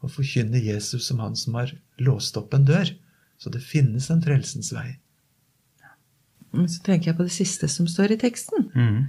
Å 0.00 0.08
forkynne 0.08 0.60
Jesus 0.62 1.06
som 1.08 1.20
han 1.22 1.36
som 1.36 1.56
har 1.60 1.72
låst 2.00 2.36
opp 2.40 2.54
en 2.56 2.66
dør. 2.68 2.90
Så 3.40 3.52
det 3.52 3.62
finnes 3.64 4.10
en 4.12 4.22
frelsens 4.24 4.72
vei. 4.76 4.98
Men 6.50 6.66
så 6.68 6.82
tenker 6.84 7.12
jeg 7.12 7.18
på 7.20 7.26
det 7.28 7.34
siste 7.34 7.68
som 7.70 7.86
står 7.88 8.16
i 8.16 8.20
teksten. 8.20 8.66
Mm. 8.74 9.04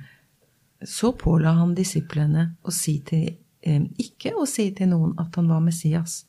Så 0.88 1.12
påla 1.18 1.56
han 1.58 1.74
disiplene 1.78 2.52
å 2.64 2.74
si 2.74 3.00
til, 3.06 3.38
eh, 3.62 3.82
ikke 3.98 4.36
å 4.38 4.46
si 4.48 4.70
til 4.78 4.92
noen 4.94 5.18
at 5.20 5.36
han 5.36 5.50
var 5.50 5.64
Messias. 5.66 6.26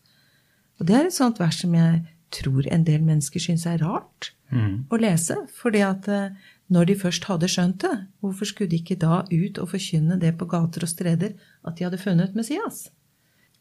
Og 0.80 0.87
det 0.88 0.96
er 0.96 1.06
et 1.06 1.14
sånt 1.14 1.38
vers 1.38 1.61
som 1.61 1.74
jeg 1.74 2.02
tror 2.32 2.66
en 2.72 2.84
del 2.84 3.02
mennesker 3.06 3.40
syns 3.40 3.66
er 3.66 3.78
rart 3.84 4.32
Mm. 4.52 4.84
å 4.92 4.98
lese. 5.00 5.34
fordi 5.56 5.80
at 5.80 6.06
eh, 6.08 6.28
når 6.70 6.84
de 6.86 6.94
først 6.94 7.24
hadde 7.24 7.48
skjønt 7.48 7.78
det, 7.80 8.06
hvorfor 8.20 8.44
skulle 8.44 8.68
de 8.68 8.76
ikke 8.82 8.98
da 9.00 9.22
ut 9.32 9.58
og 9.58 9.70
forkynne 9.70 10.18
det 10.20 10.34
på 10.36 10.44
gater 10.46 10.82
og 10.84 10.88
streder 10.92 11.32
at 11.64 11.76
de 11.78 11.84
hadde 11.84 11.96
funnet 11.98 12.34
Messias? 12.36 12.90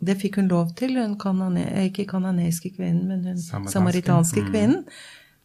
Det 0.04 0.18
fikk 0.20 0.36
hun 0.42 0.48
lov 0.50 0.74
til, 0.76 0.98
hun 1.00 1.18
kanane, 1.18 1.64
eh, 1.72 1.88
ikke 1.90 2.08
kananeiske 2.10 2.74
kvinnen, 2.76 3.08
men 3.08 3.24
hun 3.24 3.38
Samaritanske. 3.38 3.72
samaritanske 3.72 4.42
Mm. 4.44 4.52
kvinnen. 4.52 4.84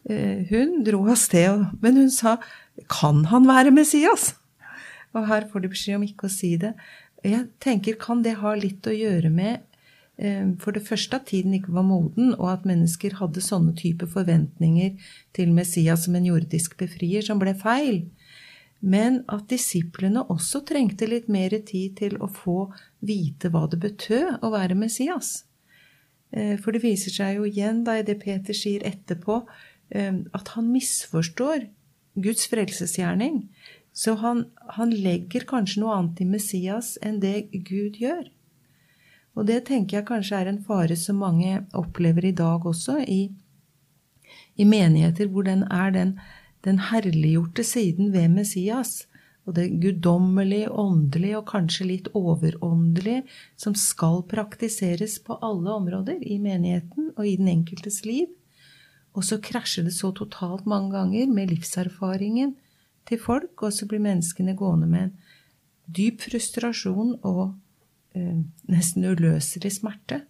Mm. 0.09 0.47
Hun 0.49 0.83
dro 0.83 1.07
av 1.09 1.15
sted, 1.15 1.65
men 1.81 1.95
hun 1.95 2.09
sa 2.09 2.37
'Kan 2.89 3.25
han 3.25 3.45
være 3.45 3.71
Messias?' 3.71 4.33
Og 5.15 5.27
her 5.27 5.41
får 5.47 5.61
de 5.61 5.69
beskjed 5.69 5.95
om 5.95 6.03
ikke 6.03 6.27
å 6.27 6.29
si 6.29 6.57
det. 6.57 6.73
Jeg 7.23 7.47
tenker, 7.61 7.97
Kan 7.99 8.21
det 8.21 8.35
ha 8.37 8.53
litt 8.53 8.81
å 8.83 8.91
gjøre 8.91 9.31
med 9.31 9.59
for 10.57 10.73
det 10.73 10.81
første 10.81 11.19
at 11.19 11.27
tiden 11.29 11.53
ikke 11.53 11.75
var 11.75 11.83
moden, 11.85 12.31
og 12.39 12.47
at 12.49 12.63
mennesker 12.65 13.19
hadde 13.19 13.43
sånne 13.45 13.75
type 13.77 14.07
forventninger 14.09 14.95
til 15.37 15.51
Messias 15.53 16.07
som 16.07 16.15
en 16.17 16.25
jordisk 16.25 16.73
befrier, 16.79 17.21
som 17.21 17.37
ble 17.37 17.53
feil? 17.53 17.99
Men 18.81 19.23
at 19.29 19.47
disiplene 19.49 20.23
også 20.29 20.61
trengte 20.67 21.07
litt 21.09 21.29
mer 21.31 21.53
tid 21.65 21.97
til 21.97 22.17
å 22.21 22.29
få 22.29 22.67
vite 23.05 23.49
hva 23.53 23.65
det 23.69 23.79
betød 23.81 24.43
å 24.45 24.51
være 24.53 24.77
Messias. 24.77 25.47
Eh, 26.31 26.57
For 26.61 26.71
det 26.71 26.83
viser 26.83 27.13
seg 27.13 27.39
jo 27.39 27.47
igjen 27.49 27.83
da 27.87 27.97
i 27.97 28.05
det 28.05 28.19
Peter 28.21 28.53
sier 28.53 28.85
etterpå, 28.85 29.41
eh, 29.89 30.13
at 30.33 30.53
han 30.53 30.69
misforstår 30.73 31.69
Guds 32.17 32.47
frelsesgjerning. 32.51 33.47
Så 33.93 34.13
han, 34.21 34.45
han 34.77 34.91
legger 34.93 35.47
kanskje 35.49 35.81
noe 35.81 35.95
annet 35.97 36.21
i 36.21 36.29
Messias 36.29 36.97
enn 37.01 37.19
det 37.23 37.49
Gud 37.65 37.97
gjør. 37.97 38.27
Og 39.37 39.45
det 39.45 39.67
tenker 39.69 39.99
jeg 39.99 40.07
kanskje 40.07 40.39
er 40.39 40.49
en 40.49 40.63
fare 40.65 40.95
som 40.97 41.19
mange 41.21 41.59
opplever 41.77 42.25
i 42.25 42.35
dag 42.35 42.65
også, 42.65 43.03
i, 43.05 43.27
i 44.57 44.65
menigheter 44.65 45.29
hvor 45.29 45.45
den 45.45 45.61
er 45.69 45.93
den, 45.93 46.15
den 46.65 46.81
herliggjorte 46.89 47.65
siden 47.67 48.09
ved 48.15 48.33
Messias. 48.33 49.03
Og 49.47 49.55
det 49.55 49.69
guddommelige, 49.79 50.71
åndelige 50.73 51.37
og 51.37 51.45
kanskje 51.47 51.85
litt 51.87 52.07
overåndelige 52.17 53.21
som 53.55 53.77
skal 53.79 54.25
praktiseres 54.27 55.21
på 55.23 55.37
alle 55.39 55.71
områder 55.71 56.17
i 56.19 56.35
menigheten 56.41 57.13
og 57.13 57.23
i 57.23 57.37
den 57.39 57.47
enkeltes 57.53 58.01
liv. 58.03 58.27
Og 59.15 59.23
så 59.23 59.37
krasjer 59.39 59.87
det 59.87 59.95
så 59.95 60.11
totalt 60.17 60.67
mange 60.67 60.91
ganger 60.97 61.29
med 61.31 61.53
livserfaringen 61.53 62.57
til 63.07 63.21
folk, 63.23 63.53
og 63.63 63.71
så 63.71 63.87
blir 63.87 64.03
menneskene 64.03 64.57
gående 64.57 64.89
med 64.91 65.07
en 65.07 65.15
dyp 65.87 66.25
frustrasjon 66.27 67.15
og 67.23 67.55
nesten 68.67 69.05
uløselig 69.05 69.77
smerte 69.77 70.21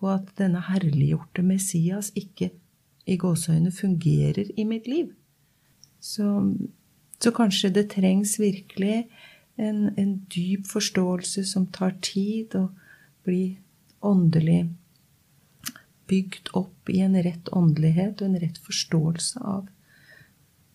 på 0.00 0.10
at 0.12 0.28
denne 0.38 0.60
herliggjorte 0.68 1.44
Messias 1.46 2.12
ikke 2.18 2.50
i 3.06 3.16
gåseøyne 3.20 3.70
fungerer 3.72 4.50
i 4.56 4.64
mitt 4.68 4.88
liv. 4.90 5.12
Så, 6.00 6.26
så 7.22 7.32
kanskje 7.34 7.72
det 7.74 7.88
trengs 7.94 8.36
virkelig 8.40 9.06
en, 9.56 9.92
en 9.96 10.18
dyp 10.32 10.66
forståelse 10.68 11.44
som 11.48 11.68
tar 11.72 11.96
tid, 12.04 12.54
og 12.54 12.74
blir 13.26 13.56
åndelig 14.04 14.66
bygd 16.06 16.52
opp 16.54 16.90
i 16.92 17.00
en 17.02 17.16
rett 17.22 17.48
åndelighet 17.50 18.20
og 18.20 18.28
en 18.28 18.40
rett 18.42 18.58
forståelse 18.62 19.42
av 19.42 19.66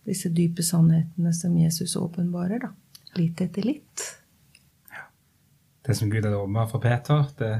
disse 0.08 0.32
dype 0.34 0.64
sannhetene 0.66 1.32
som 1.36 1.56
Jesus 1.60 1.96
åpenbarer, 2.00 2.66
da. 2.66 2.74
Litt 3.20 3.42
etter 3.44 3.66
litt. 3.68 4.04
Det 5.86 5.96
som 5.98 6.10
Gud 6.12 6.24
hadde 6.24 6.38
åpenbart 6.38 6.72
for 6.72 6.84
Peter, 6.84 7.24
det 7.40 7.54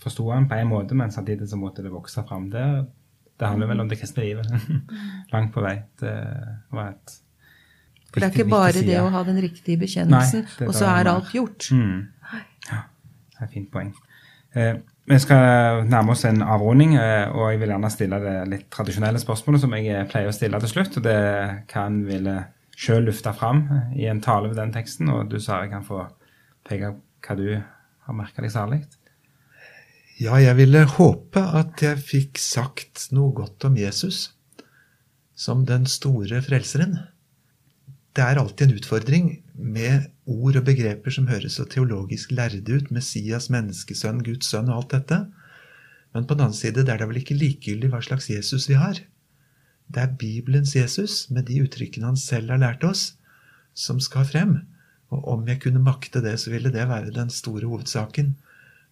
forsto 0.00 0.30
han 0.32 0.48
på 0.48 0.56
en 0.56 0.70
måte, 0.70 0.96
men 0.96 1.12
samtidig 1.12 1.48
så 1.48 1.58
måtte 1.60 1.84
det 1.84 1.92
vokse 1.92 2.22
fram. 2.28 2.48
Det, 2.50 2.66
det 3.40 3.48
handler 3.48 3.68
vel 3.72 3.82
om 3.84 3.88
det 3.88 3.98
kristne 4.00 4.24
livet. 4.24 4.46
Langt 5.34 5.52
på 5.54 5.64
vei. 5.64 5.76
Det 6.00 6.14
var 6.72 6.94
et 6.94 7.18
For 8.10 8.20
det 8.20 8.30
er 8.30 8.38
ikke 8.38 8.50
bare 8.50 8.72
viktig 8.72 8.86
det 8.88 9.00
å 9.02 9.10
ha 9.12 9.24
den 9.26 9.42
riktige 9.44 9.80
bekjennelsen, 9.80 10.46
og 10.66 10.72
så 10.74 10.88
er 10.92 11.10
alt 11.12 11.34
gjort. 11.36 11.68
Mm. 11.70 12.08
Ja, 12.70 12.80
det 13.34 13.42
er 13.42 13.50
et 13.50 13.58
fint 13.58 13.68
poeng. 13.72 13.92
Eh, 14.54 14.80
vi 15.10 15.18
skal 15.18 15.84
nærme 15.86 16.14
oss 16.14 16.24
en 16.26 16.42
avrunding, 16.42 16.96
eh, 16.98 17.28
og 17.34 17.52
jeg 17.52 17.60
vil 17.60 17.74
gjerne 17.74 17.90
stille 17.92 18.18
det 18.24 18.34
litt 18.50 18.66
tradisjonelle 18.72 19.20
spørsmålet 19.22 19.62
som 19.62 19.76
jeg 19.76 20.08
pleier 20.10 20.30
å 20.30 20.34
stille 20.34 20.60
til 20.64 20.72
slutt. 20.72 20.96
og 20.96 21.06
Det 21.06 21.14
er 21.14 21.54
hva 21.70 21.84
en 21.86 22.00
ville 22.08 22.36
sjøl 22.80 23.04
løfte 23.10 23.32
fram 23.36 23.64
i 23.94 24.08
en 24.08 24.22
tale 24.24 24.48
ved 24.48 24.56
den 24.56 24.72
teksten, 24.72 25.10
og 25.12 25.28
du 25.30 25.38
sa 25.42 25.60
jeg 25.62 25.74
kan 25.74 25.84
få 25.84 26.06
peke 26.66 26.94
hva 27.24 27.36
du 27.38 27.46
har 27.56 28.16
merka 28.16 28.42
deg 28.44 28.52
særlig. 28.54 28.82
Ja, 30.20 30.36
jeg 30.36 30.56
ville 30.58 30.84
håpe 30.98 31.40
at 31.40 31.80
jeg 31.80 32.02
fikk 32.04 32.40
sagt 32.42 33.06
noe 33.16 33.32
godt 33.36 33.64
om 33.64 33.78
Jesus 33.80 34.28
som 35.40 35.64
den 35.64 35.86
store 35.88 36.42
frelseren. 36.44 36.98
Det 38.12 38.24
er 38.24 38.40
alltid 38.40 38.66
en 38.66 38.76
utfordring 38.76 39.28
med 39.54 40.10
ord 40.28 40.58
og 40.60 40.66
begreper 40.66 41.14
som 41.14 41.30
høres 41.30 41.56
så 41.56 41.64
teologisk 41.64 42.34
lærde 42.36 42.60
ut. 42.68 42.90
Messias, 42.92 43.48
menneskesønn, 43.54 44.20
Guds 44.26 44.50
sønn 44.50 44.68
og 44.68 44.82
alt 44.82 44.96
dette. 44.96 45.20
Men 46.12 46.26
på 46.26 46.36
den 46.36 46.48
annen 46.48 46.58
side 46.58 46.84
det 46.84 46.92
er 46.92 47.00
det 47.00 47.08
vel 47.08 47.22
ikke 47.22 47.38
likegyldig 47.38 47.92
hva 47.92 48.02
slags 48.04 48.28
Jesus 48.28 48.68
vi 48.68 48.76
har. 48.76 49.00
Det 49.90 50.02
er 50.02 50.18
Bibelens 50.18 50.74
Jesus, 50.76 51.30
med 51.30 51.48
de 51.48 51.62
uttrykkene 51.64 52.10
han 52.10 52.18
selv 52.20 52.52
har 52.52 52.60
lært 52.62 52.84
oss, 52.86 53.14
som 53.74 54.02
skal 54.02 54.26
frem. 54.28 54.58
Og 55.10 55.26
om 55.34 55.48
jeg 55.48 55.60
kunne 55.64 55.82
makte 55.82 56.22
det, 56.22 56.36
så 56.38 56.52
ville 56.52 56.70
det 56.72 56.86
være 56.88 57.14
den 57.14 57.32
store 57.34 57.66
hovedsaken. 57.66 58.34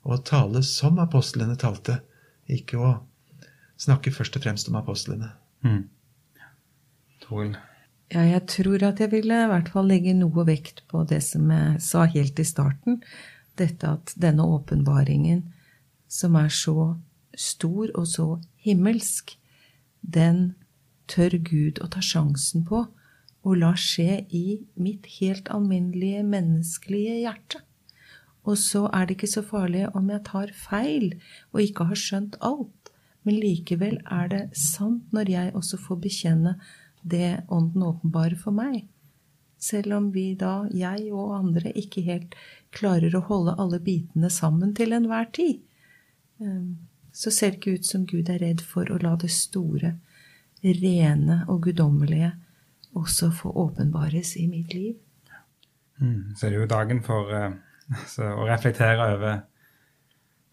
Å 0.08 0.18
tale 0.26 0.62
som 0.66 0.98
apostlene 1.02 1.56
talte, 1.58 2.00
ikke 2.50 2.78
å 2.80 2.92
snakke 3.78 4.12
først 4.14 4.38
og 4.38 4.44
fremst 4.46 4.70
om 4.70 4.78
apostlene. 4.80 5.30
Mm. 5.62 5.84
Ja, 8.08 8.22
jeg 8.24 8.46
tror 8.48 8.82
at 8.88 9.02
jeg 9.02 9.12
ville 9.12 9.42
i 9.44 9.48
hvert 9.50 9.68
fall 9.70 9.90
legge 9.90 10.14
noe 10.16 10.46
vekt 10.48 10.80
på 10.88 11.02
det 11.08 11.20
som 11.26 11.50
jeg 11.52 11.82
sa 11.84 12.06
helt 12.08 12.40
i 12.40 12.46
starten. 12.46 13.02
Dette 13.60 13.90
at 13.98 14.14
denne 14.16 14.46
åpenbaringen, 14.48 15.44
som 16.08 16.38
er 16.40 16.48
så 16.54 16.94
stor 17.36 17.92
og 17.92 18.06
så 18.08 18.28
himmelsk, 18.64 19.36
den 20.00 20.54
tør 21.10 21.36
Gud 21.44 21.82
å 21.84 21.90
ta 21.92 22.00
sjansen 22.04 22.64
på 22.68 22.86
og 23.48 23.56
la 23.62 23.72
skje 23.80 24.20
i 24.34 24.60
mitt 24.76 25.06
helt 25.18 25.48
alminnelige 25.52 26.24
menneskelige 26.26 27.22
hjerte. 27.22 27.62
Og 28.48 28.58
så 28.60 28.86
er 28.92 29.06
det 29.06 29.16
ikke 29.16 29.30
så 29.30 29.44
farlig 29.44 29.86
om 29.96 30.10
jeg 30.12 30.24
tar 30.28 30.52
feil 30.56 31.14
og 31.52 31.62
ikke 31.64 31.88
har 31.88 32.00
skjønt 32.00 32.36
alt, 32.44 32.92
men 33.24 33.40
likevel 33.40 33.98
er 34.04 34.28
det 34.32 34.44
sant 34.56 35.08
når 35.16 35.32
jeg 35.32 35.56
også 35.58 35.80
får 35.80 36.00
bekjenne 36.04 36.54
det 37.08 37.44
Ånden 37.48 37.84
åpenbarer 37.84 38.36
for 38.40 38.56
meg. 38.56 38.86
Selv 39.58 39.96
om 39.96 40.10
vi 40.14 40.32
da, 40.38 40.68
jeg 40.70 41.08
og 41.12 41.34
andre, 41.38 41.72
ikke 41.74 42.04
helt 42.06 42.36
klarer 42.74 43.14
å 43.16 43.24
holde 43.26 43.56
alle 43.58 43.80
bitene 43.82 44.30
sammen 44.30 44.74
til 44.76 44.94
enhver 44.94 45.30
tid, 45.34 45.62
ehm, 46.42 46.76
så 47.12 47.32
ser 47.34 47.52
det 47.52 47.58
ikke 47.58 47.78
ut 47.78 47.88
som 47.88 48.04
Gud 48.06 48.28
er 48.30 48.42
redd 48.44 48.62
for 48.62 48.90
å 48.92 49.00
la 49.02 49.16
det 49.18 49.32
store, 49.34 49.96
rene 50.62 51.42
og 51.48 51.64
guddommelige 51.66 52.32
også 52.98 53.30
få 53.34 53.52
åpenbares 53.64 54.34
i 54.36 54.46
mitt 54.50 54.74
liv. 54.74 54.96
Mm, 55.98 56.34
så 56.36 56.46
er 56.46 56.50
det 56.50 56.60
jo 56.60 56.70
dagen 56.70 57.02
for 57.02 57.30
uh, 57.34 57.52
altså, 57.94 58.32
å 58.34 58.46
reflektere 58.48 59.12
over 59.14 59.40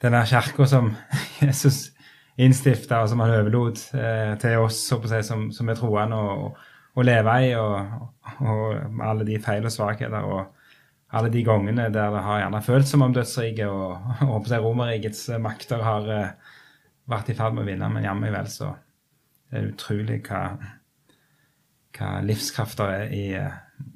denne 0.04 0.24
kirka 0.30 0.68
som 0.70 0.94
Jesus 1.44 1.90
innstifta, 2.38 3.02
og 3.02 3.10
som 3.10 3.22
han 3.24 3.32
overlot 3.38 3.80
eh, 3.96 4.34
til 4.42 4.60
oss 4.60 4.82
si, 4.90 5.22
som, 5.24 5.48
som 5.56 5.70
er 5.72 5.78
troende, 5.80 6.18
å 6.96 7.04
leve 7.04 7.36
i, 7.44 7.54
og, 7.60 8.02
og, 8.44 9.00
alle 9.04 9.28
de 9.28 9.40
feil 9.44 9.68
og 9.68 9.74
svakheter. 9.74 10.24
og 10.24 10.52
alle 11.16 11.30
de 11.32 11.44
gangene 11.48 11.86
der 11.94 12.12
det 12.12 12.22
har 12.26 12.40
gjerne 12.42 12.62
følt 12.66 12.88
som 12.90 13.04
om 13.06 13.14
dødsriket 13.14 13.70
og, 13.72 14.08
og 14.34 14.50
Romerrikets 14.52 15.30
makter 15.40 15.84
har 15.86 16.10
uh, 16.10 16.56
vært 17.08 17.30
i 17.32 17.38
ferd 17.38 17.56
med 17.56 17.64
å 17.64 17.70
vinne, 17.70 17.90
men 17.94 18.08
jammen 18.08 18.34
vel 18.34 18.50
så 18.52 18.74
det 19.52 19.62
er 19.62 19.70
utrolig 19.70 20.20
hva, 20.26 20.42
hva 21.96 22.20
livskrafter 22.26 22.92
er 22.92 23.16
i, 23.16 23.26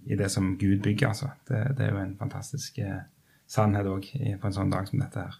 i, 0.07 0.15
det 0.15 0.31
som 0.31 0.55
Gud 0.57 0.81
bygger. 0.83 1.11
altså. 1.11 1.31
Det, 1.47 1.63
det 1.77 1.85
er 1.85 1.93
jo 1.93 2.01
en 2.03 2.17
fantastisk 2.19 2.79
eh, 2.79 3.05
sannhet 3.49 3.87
òg 3.89 4.09
på 4.41 4.49
en 4.49 4.55
sånn 4.55 4.73
dag 4.73 4.87
som 4.89 5.01
dette 5.01 5.27
her. 5.27 5.37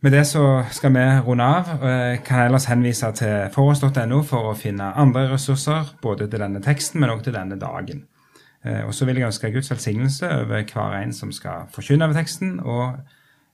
Med 0.00 0.12
det 0.12 0.22
så 0.26 0.62
skal 0.72 0.94
vi 0.94 1.02
runde 1.26 1.44
av. 1.44 1.84
Eh, 1.84 2.22
kan 2.24 2.46
ellers 2.46 2.70
henvise 2.70 3.10
til 3.18 3.50
forårs.no 3.52 4.22
for 4.24 4.52
å 4.52 4.56
finne 4.56 4.94
andre 4.96 5.26
ressurser, 5.34 5.92
både 6.02 6.28
til 6.30 6.40
denne 6.40 6.62
teksten, 6.64 7.00
men 7.00 7.12
også 7.12 7.28
til 7.28 7.36
denne 7.36 7.60
dagen. 7.60 8.06
Eh, 8.64 8.80
og 8.86 8.94
så 8.96 9.04
vil 9.04 9.20
jeg 9.20 9.28
ønske 9.28 9.52
Guds 9.52 9.70
velsignelse 9.70 10.32
over 10.40 10.64
hver 10.64 10.98
en 11.02 11.12
som 11.12 11.32
skal 11.32 11.68
forkynne 11.74 12.08
over 12.08 12.16
teksten, 12.16 12.60
og 12.60 12.96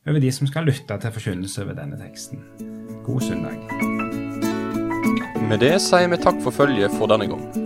over 0.06 0.22
de 0.22 0.32
som 0.32 0.46
skal 0.46 0.70
lytte 0.70 0.98
til 1.02 1.18
forkynnelse 1.18 1.66
over 1.66 1.74
denne 1.82 1.98
teksten. 1.98 2.46
God 3.04 3.20
søndag. 3.20 3.59
Med 5.50 5.59
det 5.62 5.76
sier 5.82 6.11
vi 6.11 6.22
takk 6.22 6.42
for 6.42 6.54
følget 6.54 6.94
for 6.94 7.11
denne 7.11 7.26
gang. 7.30 7.65